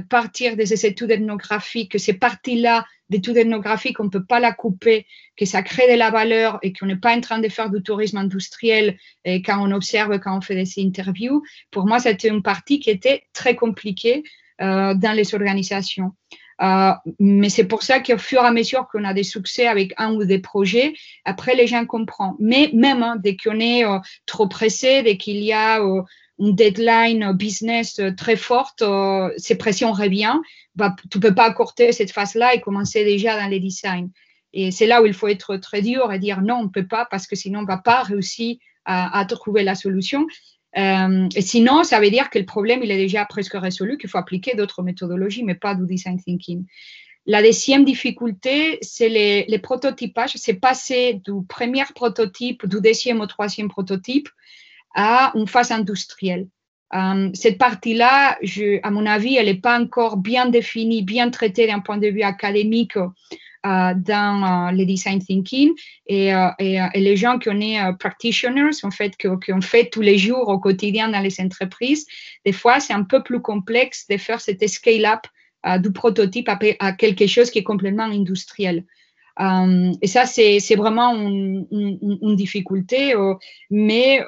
partir 0.09 0.57
des 0.57 0.87
études 0.87 1.11
ethnographiques, 1.11 1.93
que 1.93 1.99
ces 1.99 2.15
parties-là 2.15 2.87
d'études 3.13 3.37
ethnographiques, 3.37 4.01
on 4.01 4.05
ne 4.05 4.09
peut 4.09 4.25
pas 4.25 4.41
la 4.41 4.53
couper, 4.53 5.07
que 5.37 5.45
ça 5.45 5.63
crée 5.63 5.91
de 5.93 5.97
la 5.97 6.11
valeur 6.11 6.59
et 6.63 6.73
qu'on 6.73 6.87
n'est 6.87 6.97
pas 6.97 7.15
en 7.15 7.21
train 7.21 7.39
de 7.39 7.49
faire 7.49 7.71
du 7.71 7.83
tourisme 7.83 8.17
industriel 8.17 8.99
et 9.25 9.43
quand 9.43 9.59
on 9.61 9.71
observe, 9.71 10.19
quand 10.19 10.37
on 10.37 10.41
fait 10.41 10.57
des 10.57 10.83
interviews. 10.83 11.43
Pour 11.71 11.87
moi, 11.87 12.01
c'était 12.01 12.29
une 12.29 12.43
partie 12.43 12.81
qui 12.81 12.91
était 12.91 13.23
très 13.33 13.55
compliquée 13.55 14.25
euh, 14.61 14.95
dans 14.95 15.13
les 15.13 15.35
organisations. 15.35 16.13
Euh, 16.61 16.93
mais 17.19 17.49
c'est 17.49 17.65
pour 17.65 17.83
ça 17.83 18.01
qu'au 18.01 18.19
fur 18.19 18.43
et 18.43 18.47
à 18.47 18.53
mesure 18.53 18.87
qu'on 18.91 19.05
a 19.05 19.15
des 19.15 19.25
succès 19.25 19.67
avec 19.67 19.95
un 19.97 20.13
ou 20.13 20.25
des 20.25 20.39
projets, 20.39 20.93
après 21.25 21.55
les 21.55 21.67
gens 21.67 21.87
comprennent. 21.87 22.35
Mais 22.39 22.71
même 22.73 23.03
hein, 23.03 23.17
dès 23.19 23.37
qu'on 23.37 23.59
est 23.59 23.85
euh, 23.85 23.99
trop 24.27 24.47
pressé, 24.47 25.03
dès 25.03 25.17
qu'il 25.17 25.39
y 25.39 25.53
a 25.53 25.81
une 26.39 26.55
deadline 26.55 27.33
business 27.33 28.01
très 28.17 28.37
forte, 28.37 28.83
ces 29.37 29.57
pressions 29.57 29.93
reviennent 29.93 30.41
bah, 30.75 30.95
tu 31.11 31.19
ne 31.19 31.23
peux 31.23 31.35
pas 31.35 31.45
accorder 31.45 31.93
cette 31.93 32.13
phase-là 32.13 32.55
et 32.55 32.61
commencer 32.61 33.05
déjà 33.05 33.39
dans 33.39 33.49
les 33.49 33.61
designs. 33.61 34.09
Et 34.55 34.71
c'est 34.71 34.87
là 34.87 35.03
où 35.03 35.07
il 35.07 35.15
faut 35.15 35.29
être 35.29 35.57
très 35.57 35.83
dur 35.83 36.13
et 36.13 36.19
dire 36.19 36.41
non, 36.41 36.57
on 36.57 36.65
ne 36.65 36.69
peut 36.69 36.87
pas 36.87 37.07
parce 37.11 37.27
que 37.27 37.37
sinon 37.37 37.61
on 37.61 37.63
ne 37.63 37.67
va 37.67 37.79
pas 37.79 38.03
réussir 38.03 38.57
à, 38.85 39.25
trouver 39.27 39.63
la 39.63 39.75
solution. 39.75 40.27
Euh, 40.77 41.29
et 41.37 41.43
sinon, 41.43 41.85
ça 41.85 42.01
veut 42.01 42.11
dire 42.11 42.31
que 42.31 42.39
le 42.39 42.47
problème, 42.47 42.81
il 42.83 42.91
est 42.91 42.97
déjà 42.97 43.25
presque 43.25 43.53
résolu, 43.55 43.97
qu'il 43.97 44.11
faut 44.11 44.19
appliquer 44.19 44.57
d'autres 44.57 44.83
méthodologies, 44.83 45.45
mais 45.45 45.55
pas 45.55 45.75
du 45.75 45.87
design 45.87 46.21
thinking. 46.21 46.65
La 47.27 47.43
deuxième 47.43 47.85
difficulté, 47.85 48.79
c'est 48.83 49.09
les, 49.09 49.45
les, 49.47 49.59
prototypages. 49.61 50.33
C'est 50.35 50.55
passer 50.55 51.21
du 51.25 51.45
premier 51.49 51.85
prototype, 51.95 52.67
du 52.67 52.81
deuxième 52.81 53.21
au 53.21 53.27
troisième 53.27 53.69
prototype 53.69 54.29
à 54.95 55.33
une 55.35 55.47
phase 55.47 55.71
industrielle. 55.71 56.47
Euh, 56.95 57.31
cette 57.33 57.59
partie-là, 57.59 58.39
à 58.83 58.91
mon 58.91 59.07
avis, 59.07 59.37
elle 59.37 59.47
n'est 59.47 59.55
pas 59.55 59.81
encore 59.81 60.19
bien 60.19 60.47
définie, 60.47 61.03
bien 61.03 61.31
traitée 61.31 61.67
d'un 61.67 61.81
point 61.81 61.97
de 61.97 62.09
vue 62.09 62.23
académique 62.23 62.97
euh, 62.97 63.95
dans 63.97 64.69
euh, 64.69 64.73
le 64.73 64.85
design 64.85 65.19
thinking. 65.19 65.71
Et, 66.07 66.33
les 66.95 67.17
gens 67.17 67.39
qui 67.39 67.49
sont 67.49 67.97
practitioners, 67.99 68.71
en 68.83 68.91
fait, 68.91 69.17
qui, 69.17 69.53
ont 69.53 69.61
fait 69.61 69.89
tous 69.91 70.03
les 70.03 70.19
jours 70.19 70.49
au 70.49 70.59
quotidien 70.59 71.09
dans 71.09 71.21
les 71.21 71.41
entreprises, 71.41 72.07
des 72.45 72.53
fois, 72.53 72.81
c'est 72.81 72.93
un 72.93 73.05
peu 73.05 73.23
plus 73.23 73.41
complexe 73.41 74.07
de 74.09 74.19
faire 74.19 74.41
cette 74.41 74.67
scale-up 74.69 75.21
du 75.81 75.93
prototype 75.93 76.49
à, 76.49 76.93
quelque 76.93 77.27
chose 77.27 77.51
qui 77.51 77.61
est 77.61 77.65
complètement 77.65 78.05
industriel. 78.05 78.85
Et 79.41 80.07
ça, 80.07 80.27
c'est 80.27 80.77
vraiment 80.77 81.15
une, 81.15 82.37
difficulté, 82.37 83.15
mais 83.71 84.21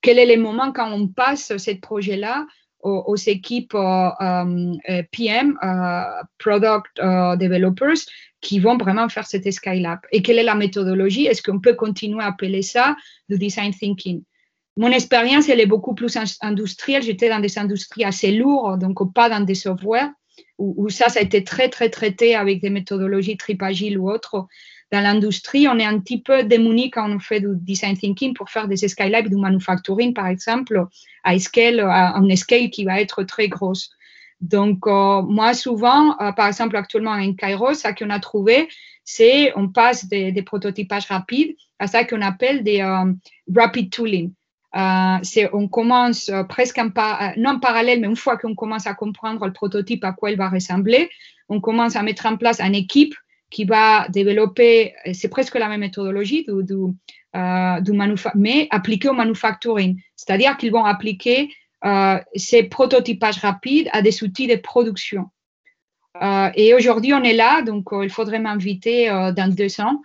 quel 0.00 0.18
est 0.18 0.36
le 0.36 0.42
moment 0.42 0.72
quand 0.72 0.92
on 0.92 1.08
passe 1.08 1.56
ce 1.56 1.70
projet-là 1.80 2.46
aux, 2.84 3.16
équipes 3.16 3.74
euh, 3.74 4.10
euh, 4.20 5.02
PM, 5.10 5.58
euh, 5.62 6.02
Product 6.38 7.00
Developers, 7.40 7.96
qui 8.40 8.60
vont 8.60 8.76
vraiment 8.76 9.08
faire 9.08 9.26
cette 9.26 9.50
scale-up? 9.50 10.00
Et 10.12 10.22
quelle 10.22 10.38
est 10.38 10.44
la 10.44 10.54
méthodologie? 10.54 11.26
Est-ce 11.26 11.42
qu'on 11.42 11.60
peut 11.60 11.74
continuer 11.74 12.22
à 12.22 12.26
appeler 12.26 12.60
ça 12.60 12.94
du 13.28 13.38
design 13.38 13.72
thinking? 13.72 14.22
Mon 14.76 14.88
expérience, 14.88 15.48
elle 15.48 15.60
est 15.60 15.66
beaucoup 15.66 15.94
plus 15.94 16.18
industrielle. 16.42 17.02
J'étais 17.02 17.30
dans 17.30 17.40
des 17.40 17.58
industries 17.58 18.04
assez 18.04 18.32
lourdes, 18.32 18.80
donc 18.80 19.14
pas 19.14 19.30
dans 19.30 19.40
des 19.40 19.54
softwares, 19.54 20.10
où, 20.58 20.88
ça, 20.88 21.08
ça 21.08 21.20
a 21.20 21.22
été 21.22 21.42
très, 21.44 21.68
très 21.68 21.90
traité 21.90 22.34
avec 22.34 22.60
des 22.60 22.70
méthodologies 22.70 23.36
trip 23.36 23.62
agile 23.62 23.98
ou 23.98 24.10
autres 24.10 24.46
dans 24.92 25.00
l'industrie, 25.00 25.66
on 25.66 25.78
est 25.78 25.84
un 25.84 25.98
petit 25.98 26.20
peu 26.20 26.44
démuni 26.44 26.90
quand 26.90 27.10
on 27.10 27.18
fait 27.18 27.40
du 27.40 27.48
design 27.56 27.96
thinking 27.96 28.32
pour 28.32 28.48
faire 28.48 28.68
des 28.68 28.76
scale-up 28.76 29.26
du 29.26 29.34
manufacturing, 29.34 30.14
par 30.14 30.28
exemple, 30.28 30.86
à 31.24 31.34
une 31.34 32.36
scale 32.36 32.70
qui 32.70 32.84
va 32.84 33.00
être 33.00 33.24
très 33.24 33.48
grosse. 33.48 33.90
Donc, 34.40 34.86
euh, 34.86 35.22
moi, 35.22 35.54
souvent, 35.54 36.16
euh, 36.20 36.32
par 36.32 36.46
exemple, 36.48 36.76
actuellement 36.76 37.12
en 37.12 37.32
Kairos, 37.32 37.74
ça 37.74 37.92
qu'on 37.92 38.10
a 38.10 38.20
trouvé, 38.20 38.68
c'est 39.04 39.52
on 39.56 39.68
passe 39.68 40.06
des, 40.06 40.42
prototypages 40.42 41.06
rapides 41.06 41.56
à 41.78 41.86
ça 41.86 42.04
qu'on 42.04 42.20
appelle 42.20 42.62
des 42.62 42.80
euh, 42.80 43.12
rapid 43.54 43.90
tooling. 43.90 44.32
C'est 45.22 45.48
on 45.52 45.68
commence 45.68 46.30
presque 46.48 46.78
en 46.78 46.90
non 47.36 47.50
en 47.50 47.58
parallèle, 47.58 48.00
mais 48.00 48.08
une 48.08 48.16
fois 48.16 48.36
qu'on 48.36 48.54
commence 48.54 48.86
à 48.86 48.94
comprendre 48.94 49.46
le 49.46 49.52
prototype 49.52 50.04
à 50.04 50.12
quoi 50.12 50.30
il 50.30 50.36
va 50.36 50.48
ressembler, 50.48 51.10
on 51.48 51.60
commence 51.60 51.96
à 51.96 52.02
mettre 52.02 52.26
en 52.26 52.36
place 52.36 52.60
une 52.60 52.74
équipe 52.74 53.14
qui 53.50 53.64
va 53.64 54.08
développer, 54.08 54.94
c'est 55.12 55.28
presque 55.28 55.54
la 55.54 55.68
même 55.68 55.80
méthodologie 55.80 56.44
du, 56.44 56.64
du, 56.64 56.92
euh, 57.36 58.14
mais 58.34 58.66
appliquée 58.70 59.08
au 59.08 59.12
manufacturing. 59.12 60.00
C'est-à-dire 60.16 60.56
qu'ils 60.56 60.72
vont 60.72 60.84
appliquer 60.84 61.50
euh, 61.84 62.18
ces 62.34 62.64
prototypages 62.64 63.38
rapides 63.38 63.88
à 63.92 64.02
des 64.02 64.24
outils 64.24 64.48
de 64.48 64.56
production. 64.56 65.26
Euh, 66.22 66.50
et 66.54 66.74
aujourd'hui, 66.74 67.12
on 67.12 67.22
est 67.22 67.32
là, 67.32 67.62
donc 67.62 67.88
il 68.02 68.10
faudrait 68.10 68.38
m'inviter 68.38 69.08
dans 69.08 69.52
deux 69.52 69.80
ans 69.80 70.00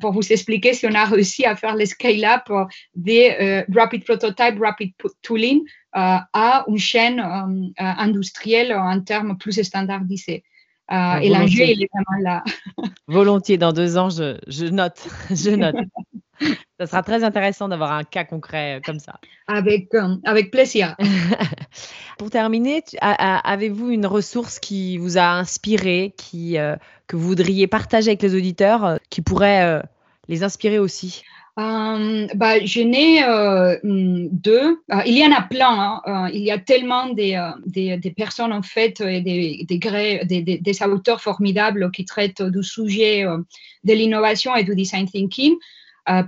pour 0.00 0.12
vous 0.12 0.32
expliquer 0.32 0.74
si 0.74 0.86
on 0.86 0.94
a 0.94 1.04
réussi 1.04 1.46
à 1.46 1.56
faire 1.56 1.74
le 1.74 1.86
scale-up 1.86 2.50
des 2.94 3.64
rapid 3.74 4.04
prototype, 4.04 4.58
rapid 4.60 4.92
tooling 5.22 5.62
à 5.92 6.64
une 6.68 6.78
chaîne 6.78 7.72
industrielle 7.78 8.74
en 8.74 9.00
termes 9.00 9.38
plus 9.38 9.62
standardisés. 9.62 10.44
Euh, 10.90 10.96
ah, 10.96 11.22
et 11.22 11.30
l'enjeu, 11.30 11.64
il 11.64 11.82
est 11.82 11.88
vraiment 11.90 12.22
là. 12.22 12.44
volontiers, 13.08 13.56
dans 13.56 13.72
deux 13.72 13.96
ans, 13.96 14.10
je, 14.10 14.36
je 14.46 14.66
note. 14.66 15.08
je 15.30 15.50
note. 15.50 15.76
ça 16.80 16.86
sera 16.86 17.02
très 17.02 17.24
intéressant 17.24 17.68
d'avoir 17.68 17.92
un 17.92 18.04
cas 18.04 18.24
concret 18.24 18.76
euh, 18.76 18.80
comme 18.84 18.98
ça. 18.98 19.18
Avec, 19.46 19.94
euh, 19.94 20.16
avec 20.24 20.50
plaisir. 20.50 20.96
Pour 22.18 22.30
terminer, 22.30 22.82
avez-vous 23.00 23.90
une 23.90 24.06
ressource 24.06 24.58
qui 24.58 24.98
vous 24.98 25.18
a 25.18 25.32
inspiré, 25.32 26.14
qui, 26.16 26.56
que 27.08 27.16
vous 27.16 27.26
voudriez 27.26 27.66
partager 27.66 28.10
avec 28.10 28.22
les 28.22 28.36
auditeurs, 28.36 29.00
qui 29.10 29.20
pourrait 29.20 29.82
les 30.28 30.44
inspirer 30.44 30.78
aussi? 30.78 31.24
Euh, 31.56 32.26
bah, 32.34 32.64
je 32.64 32.80
n'ai 32.80 33.22
euh, 33.22 33.78
deux. 33.84 34.82
Euh, 34.92 35.02
il 35.06 35.16
y 35.16 35.24
en 35.24 35.32
a 35.32 35.42
plein. 35.42 36.00
Hein. 36.04 36.28
il 36.32 36.42
y 36.42 36.50
a 36.50 36.58
tellement 36.58 37.10
des, 37.10 37.40
des, 37.64 37.96
des, 37.96 38.10
personnes, 38.10 38.52
en 38.52 38.62
fait, 38.62 39.00
et 39.00 39.20
des, 39.20 39.64
des, 39.68 40.58
des, 40.58 40.82
auteurs 40.82 41.20
formidables 41.20 41.92
qui 41.92 42.04
traitent 42.04 42.42
du 42.42 42.62
sujet 42.64 43.24
de 43.84 43.92
l'innovation 43.92 44.56
et 44.56 44.64
du 44.64 44.74
design 44.74 45.08
thinking. 45.08 45.54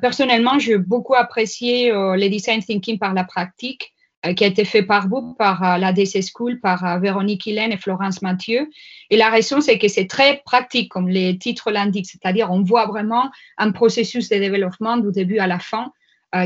Personnellement, 0.00 0.58
j'ai 0.58 0.78
beaucoup 0.78 1.14
apprécié 1.14 1.90
le 1.90 2.28
design 2.28 2.62
thinking 2.62 2.98
par 2.98 3.14
la 3.14 3.24
pratique. 3.24 3.92
Euh, 4.26 4.32
qui 4.32 4.44
a 4.44 4.46
été 4.46 4.64
fait 4.64 4.82
par 4.82 5.08
vous, 5.08 5.34
par 5.34 5.62
euh, 5.62 5.76
la 5.78 5.92
DC 5.92 6.22
School, 6.22 6.58
par 6.60 6.84
euh, 6.84 6.98
Véronique 6.98 7.46
Hélène 7.46 7.72
et 7.72 7.76
Florence 7.76 8.22
Mathieu. 8.22 8.70
Et 9.10 9.16
la 9.16 9.28
raison, 9.28 9.60
c'est 9.60 9.78
que 9.78 9.88
c'est 9.88 10.06
très 10.06 10.42
pratique, 10.44 10.90
comme 10.90 11.08
les 11.08 11.38
titres 11.38 11.70
l'indiquent, 11.70 12.06
c'est-à-dire 12.06 12.50
on 12.50 12.62
voit 12.62 12.86
vraiment 12.86 13.30
un 13.58 13.72
processus 13.72 14.28
de 14.28 14.36
développement 14.36 14.96
du 14.96 15.12
début 15.12 15.38
à 15.38 15.46
la 15.46 15.58
fin 15.58 15.92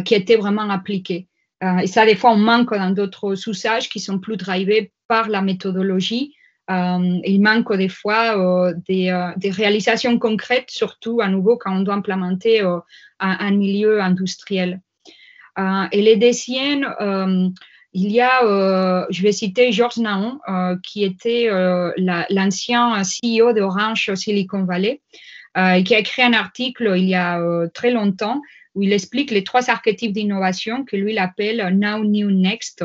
qui 0.05 0.15
a 0.15 0.19
été 0.19 0.37
vraiment 0.37 0.71
appliqué. 0.71 1.27
et 1.83 1.87
ça, 1.89 2.07
des 2.07 2.15
fois, 2.15 2.31
on 2.33 2.37
manque 2.37 2.73
dans 2.73 2.91
d'autres 2.91 3.49
usages 3.49 3.89
qui 3.89 3.99
sont 3.99 4.21
plus 4.21 4.37
drivés 4.37 4.93
par 5.09 5.29
la 5.29 5.43
méthodologie. 5.43 6.33
Il 6.71 7.41
manque 7.43 7.75
des 7.75 7.89
fois 7.89 8.73
des, 8.89 9.31
des, 9.37 9.51
réalisations 9.51 10.19
concrètes, 10.19 10.71
surtout 10.71 11.21
à 11.21 11.29
nouveau 11.29 11.57
quand 11.57 11.77
on 11.77 11.81
doit 11.81 11.95
implémenter 11.95 12.63
un, 13.19 13.51
milieu 13.51 14.01
industriel. 14.01 14.81
et 15.59 16.03
les 16.03 16.17
deuxièmes, 16.17 16.87
il 17.93 18.13
y 18.13 18.21
a, 18.21 19.07
je 19.11 19.23
vais 19.23 19.33
citer 19.33 19.73
George 19.73 19.97
Naon, 19.97 20.39
qui 20.85 21.03
était 21.03 21.49
l'ancien 22.31 23.03
CEO 23.03 23.53
d'Orange 23.53 24.15
Silicon 24.15 24.65
Valley, 24.65 25.01
et 25.57 25.83
qui 25.83 25.95
a 25.95 25.99
écrit 25.99 26.23
un 26.23 26.35
article 26.35 26.95
il 26.97 27.09
y 27.09 27.17
a 27.17 27.41
très 27.75 27.91
longtemps 27.91 28.41
où 28.77 28.83
il 28.83 28.93
explique 28.93 29.33
les 29.33 29.43
trois 29.43 29.69
archétypes 29.69 30.13
d'innovation 30.13 30.85
que 30.85 30.97
lui 30.97 31.13
il 31.13 31.19
appelle 31.19 31.77
Now, 31.77 32.05
New, 32.05 32.31
Next, 32.31 32.85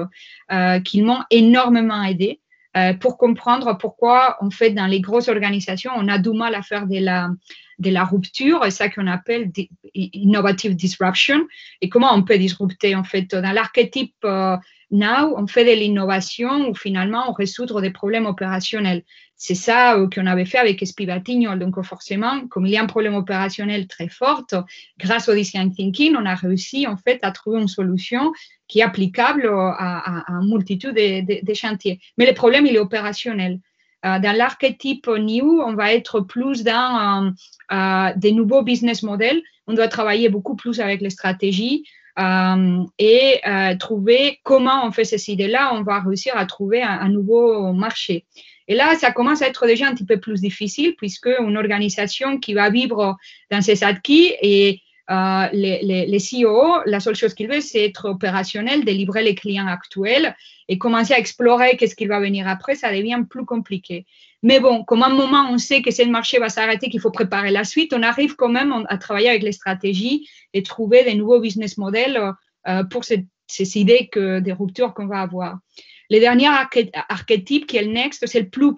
qui 0.83 1.01
m'ont 1.03 1.21
énormément 1.29 2.01
aidé. 2.03 2.39
Euh, 2.77 2.93
pour 2.93 3.17
comprendre 3.17 3.77
pourquoi, 3.77 4.37
en 4.41 4.49
fait, 4.49 4.71
dans 4.71 4.87
les 4.87 4.99
grosses 4.99 5.29
organisations, 5.29 5.91
on 5.95 6.07
a 6.07 6.17
du 6.17 6.31
mal 6.31 6.55
à 6.55 6.61
faire 6.61 6.87
de 6.87 6.99
la, 6.99 7.29
de 7.79 7.89
la 7.89 8.03
rupture, 8.03 8.71
ça 8.71 8.89
qu'on 8.89 9.07
appelle 9.07 9.51
innovative 9.93 10.75
disruption, 10.75 11.47
et 11.81 11.89
comment 11.89 12.13
on 12.13 12.23
peut 12.23 12.37
disrupter, 12.37 12.95
en 12.95 13.03
fait, 13.03 13.35
dans 13.35 13.53
l'archétype 13.53 14.15
euh, 14.23 14.57
Now, 14.91 15.35
on 15.35 15.47
fait 15.47 15.65
de 15.65 15.79
l'innovation 15.79 16.69
où 16.69 16.75
finalement 16.75 17.29
on 17.29 17.33
résout 17.33 17.65
des 17.81 17.89
problèmes 17.89 18.27
opérationnels. 18.27 19.03
C'est 19.35 19.55
ça 19.55 19.97
euh, 19.97 20.07
qu'on 20.07 20.27
avait 20.27 20.45
fait 20.45 20.59
avec 20.59 20.81
Espivatignol. 20.81 21.59
Donc, 21.59 21.81
forcément, 21.81 22.47
comme 22.47 22.65
il 22.65 22.71
y 22.71 22.77
a 22.77 22.83
un 22.83 22.85
problème 22.85 23.15
opérationnel 23.15 23.87
très 23.87 24.07
fort, 24.07 24.43
grâce 24.99 25.27
au 25.27 25.33
design 25.33 25.73
thinking, 25.73 26.15
on 26.15 26.25
a 26.25 26.35
réussi 26.35 26.87
en 26.87 26.97
fait 26.97 27.19
à 27.23 27.31
trouver 27.31 27.61
une 27.61 27.67
solution 27.67 28.31
qui 28.67 28.79
est 28.79 28.83
applicable 28.83 29.47
à, 29.47 30.23
à, 30.27 30.31
une 30.41 30.49
multitude 30.49 30.93
de, 30.95 31.53
chantiers. 31.53 31.99
Mais 32.17 32.25
le 32.25 32.33
problème, 32.33 32.65
il 32.65 32.75
est 32.75 32.79
opérationnel. 32.79 33.59
Euh, 34.05 34.19
dans 34.19 34.35
l'archétype 34.35 35.07
new, 35.07 35.61
on 35.61 35.73
va 35.73 35.93
être 35.93 36.19
plus 36.21 36.63
dans 36.63 37.31
euh, 37.71 38.09
des 38.15 38.31
nouveaux 38.31 38.61
business 38.61 39.03
models. 39.03 39.41
On 39.67 39.73
doit 39.73 39.87
travailler 39.87 40.29
beaucoup 40.29 40.55
plus 40.55 40.79
avec 40.79 41.01
les 41.01 41.09
stratégies, 41.09 41.85
euh, 42.17 42.83
et 42.97 43.41
euh, 43.45 43.75
trouver 43.75 44.39
comment 44.43 44.85
on 44.85 44.91
fait 44.91 45.03
ces 45.03 45.29
idées-là, 45.29 45.73
on 45.73 45.83
va 45.83 45.99
réussir 45.99 46.37
à 46.37 46.45
trouver 46.45 46.81
un, 46.81 47.09
nouveau 47.09 47.73
marché. 47.73 48.23
Et 48.67 48.75
là, 48.75 48.95
ça 48.95 49.11
commence 49.11 49.41
à 49.41 49.47
être 49.47 49.67
déjà 49.67 49.87
un 49.87 49.93
petit 49.93 50.05
peu 50.05 50.19
plus 50.19 50.39
difficile 50.39 50.95
puisque 50.95 51.27
une 51.27 51.57
organisation 51.57 52.39
qui 52.39 52.53
va 52.53 52.69
vivre 52.69 53.17
dans 53.51 53.61
ses 53.61 53.83
acquis 53.83 54.33
et 54.41 54.81
euh, 55.11 55.47
les, 55.53 56.17
CEO, 56.17 56.81
la 56.85 56.99
seule 56.99 57.15
chose 57.15 57.33
qu'ils 57.33 57.47
veulent, 57.47 57.61
c'est 57.61 57.85
être 57.85 58.09
opérationnel, 58.09 58.85
délivrer 58.85 59.23
les 59.23 59.35
clients 59.35 59.67
actuels 59.67 60.35
et 60.67 60.77
commencer 60.77 61.13
à 61.13 61.19
explorer 61.19 61.77
qu'est-ce 61.77 61.95
qui 61.95 62.07
va 62.07 62.19
venir 62.19 62.47
après, 62.47 62.75
ça 62.75 62.91
devient 62.91 63.23
plus 63.29 63.45
compliqué. 63.45 64.05
Mais 64.41 64.59
bon, 64.59 64.83
comme 64.83 65.03
à 65.03 65.07
un 65.07 65.13
moment, 65.13 65.47
on 65.51 65.57
sait 65.57 65.81
que 65.81 65.91
ce 65.91 66.03
marché 66.03 66.39
va 66.39 66.49
s'arrêter, 66.49 66.89
qu'il 66.89 66.99
faut 66.99 67.11
préparer 67.11 67.51
la 67.51 67.63
suite, 67.63 67.93
on 67.93 68.01
arrive 68.01 68.35
quand 68.35 68.49
même 68.49 68.85
à 68.89 68.97
travailler 68.97 69.29
avec 69.29 69.43
les 69.43 69.51
stratégies 69.51 70.27
et 70.53 70.63
trouver 70.63 71.03
des 71.03 71.13
nouveaux 71.13 71.39
business 71.39 71.77
models 71.77 72.33
euh, 72.67 72.83
pour 72.83 73.03
ces, 73.05 73.27
idées 73.77 74.09
que, 74.11 74.39
des 74.39 74.53
ruptures 74.53 74.93
qu'on 74.93 75.07
va 75.07 75.21
avoir. 75.21 75.59
Le 76.09 76.19
dernier 76.19 76.47
archétype 77.09 77.67
qui 77.67 77.77
est 77.77 77.83
le 77.83 77.91
next, 77.91 78.25
c'est 78.25 78.41
le 78.41 78.49
plus, 78.49 78.73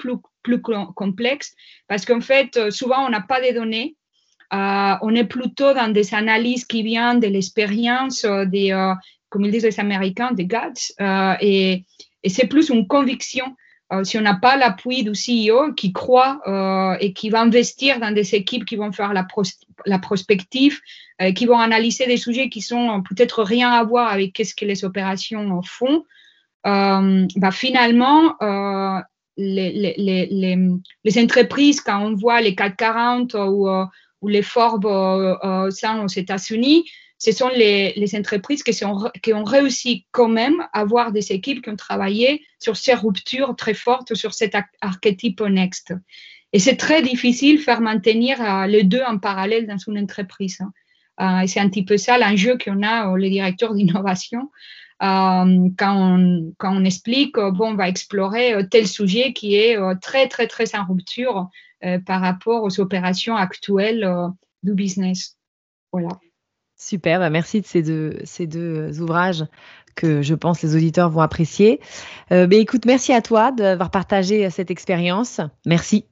complexe 0.96 1.54
parce 1.90 2.06
qu'en 2.06 2.22
fait, 2.22 2.72
souvent, 2.72 3.06
on 3.06 3.10
n'a 3.10 3.20
pas 3.20 3.42
de 3.42 3.54
données 3.54 3.98
euh, 3.98 4.07
on 4.51 5.15
est 5.15 5.25
plutôt 5.25 5.73
dans 5.73 5.91
des 5.91 6.13
analyses 6.13 6.65
qui 6.65 6.83
viennent 6.83 7.19
de 7.19 7.27
l'expérience 7.27 8.23
euh, 8.25 8.45
des, 8.45 8.71
euh, 8.71 8.93
comme 9.29 9.45
ils 9.45 9.51
disent 9.51 9.63
les 9.63 9.79
Américains, 9.79 10.31
des 10.31 10.45
guts. 10.45 10.93
et, 11.41 11.83
c'est 12.25 12.47
plus 12.47 12.69
une 12.69 12.88
conviction. 12.88 13.55
si 14.03 14.17
on 14.17 14.21
n'a 14.21 14.36
pas 14.36 14.57
l'appui 14.57 15.03
du 15.03 15.12
CEO 15.12 15.71
qui 15.73 15.93
croit 15.93 16.41
et 16.99 17.13
qui 17.13 17.29
va 17.29 17.39
investir 17.39 18.01
dans 18.01 18.13
des 18.13 18.36
équipes 18.36 18.65
qui 18.65 18.75
vont 18.75 18.91
faire 18.91 19.13
la, 19.13 19.25
la 19.86 19.99
prospective, 19.99 20.77
qui 21.36 21.45
vont 21.45 21.57
analyser 21.57 22.05
des 22.05 22.17
sujets 22.17 22.49
qui 22.49 22.60
sont 22.60 23.01
peut-être 23.07 23.43
rien 23.43 23.71
à 23.71 23.83
voir 23.86 24.12
avec 24.12 24.41
ce 24.43 24.53
que 24.53 24.65
les 24.65 24.83
opérations 24.83 25.62
font, 25.63 26.03
bah 26.65 27.51
finalement, 27.51 28.36
les, 29.38 29.71
les, 29.97 30.25
les, 31.05 31.23
entreprises, 31.23 31.79
quand 31.79 32.01
on 32.03 32.13
voit 32.13 32.41
les 32.41 32.55
440 32.55 33.36
ou, 33.36 33.69
ou 34.21 34.27
les 34.27 34.41
Forbes 34.41 34.86
euh, 34.86 35.36
euh, 35.43 36.03
aux 36.03 36.08
États-Unis, 36.08 36.89
ce 37.19 37.32
sont 37.32 37.49
les, 37.49 38.10
entreprises 38.15 38.62
qui, 38.62 39.34
ont 39.34 39.43
réussi 39.43 40.06
quand 40.12 40.27
même 40.27 40.62
à 40.73 40.82
avoir 40.82 41.12
des 41.12 41.32
équipes 41.32 41.63
qui 41.63 41.69
ont 41.69 41.75
travaillé 41.75 42.43
sur 42.60 42.77
ces 42.77 42.93
ruptures 42.93 43.56
très 43.56 43.73
fortes, 43.73 44.13
sur 44.13 44.34
cet 44.36 44.56
archétype 44.82 45.41
next. 45.41 45.93
Et 46.53 46.60
c'est 46.60 46.75
très 46.75 47.01
difficile 47.01 47.58
de 47.58 47.62
faire 47.62 47.82
maintenir 47.82 48.39
euh, 48.41 48.67
les 48.67 48.84
deux 48.84 49.01
en 49.01 49.17
parallèle 49.17 49.65
dans 49.65 49.77
une 49.77 49.97
entreprise. 49.97 50.60
Hein. 51.19 51.41
et 51.41 51.47
c'est 51.47 51.60
un 51.60 51.69
petit 51.69 51.86
peu 51.86 51.97
ça 51.97 52.19
l'enjeu 52.19 52.58
qu'on 52.63 52.84
a, 52.84 53.17
les 53.17 53.32
directeurs 53.32 53.73
d'innovation, 53.73 54.51
quand, 54.99 55.73
on, 55.80 56.53
quand 56.58 56.75
on 56.75 56.84
explique, 56.84 57.36
bon, 57.36 57.71
on 57.71 57.75
va 57.75 57.88
explorer 57.88 58.56
tel 58.71 58.88
sujet 58.88 59.34
qui 59.34 59.56
est 59.56 59.77
très, 60.01 60.27
très, 60.27 60.47
très 60.47 60.75
en 60.75 60.86
rupture 60.86 61.49
par 62.06 62.22
rapport 62.22 62.63
aux 62.63 62.80
opérations 62.80 63.36
actuelles 63.36 64.04
euh, 64.04 64.28
du 64.63 64.74
business. 64.74 65.38
Voilà. 65.92 66.10
Super, 66.76 67.20
bah, 67.20 67.30
merci 67.30 67.62
de 67.62 67.66
ces 67.66 67.82
deux, 67.82 68.20
ces 68.24 68.46
deux 68.46 69.02
ouvrages 69.02 69.46
que 69.96 70.22
je 70.22 70.36
pense 70.36 70.62
les 70.62 70.76
auditeurs 70.76 71.10
vont 71.10 71.22
apprécier. 71.22 71.80
Euh, 72.32 72.46
bah, 72.46 72.56
écoute, 72.58 72.86
merci 72.86 73.13
à 73.13 73.22
toi 73.22 73.52
d'avoir 73.52 73.90
partagé 73.90 74.50
cette 74.50 74.70
expérience. 74.70 75.42
Merci. 75.66 76.06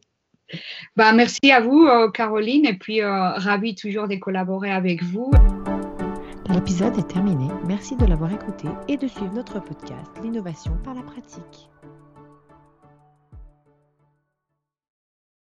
Bah, 0.95 1.11
merci 1.11 1.51
à 1.51 1.59
vous, 1.59 1.87
Caroline, 2.13 2.65
et 2.65 2.77
puis 2.77 3.03
ravi 3.03 3.75
toujours 3.75 4.07
de 4.07 4.15
collaborer 4.15 4.71
avec 4.71 5.03
vous. 5.03 5.31
L'épisode 6.49 6.97
est 6.97 7.07
terminé. 7.07 7.47
Merci 7.67 7.95
de 7.95 8.05
l'avoir 8.05 8.31
écouté 8.31 8.67
et 8.87 8.97
de 8.97 9.07
suivre 9.07 9.33
notre 9.33 9.59
podcast 9.61 10.11
L'innovation 10.23 10.77
par 10.83 10.93
la 10.93 11.01
pratique. 11.01 11.69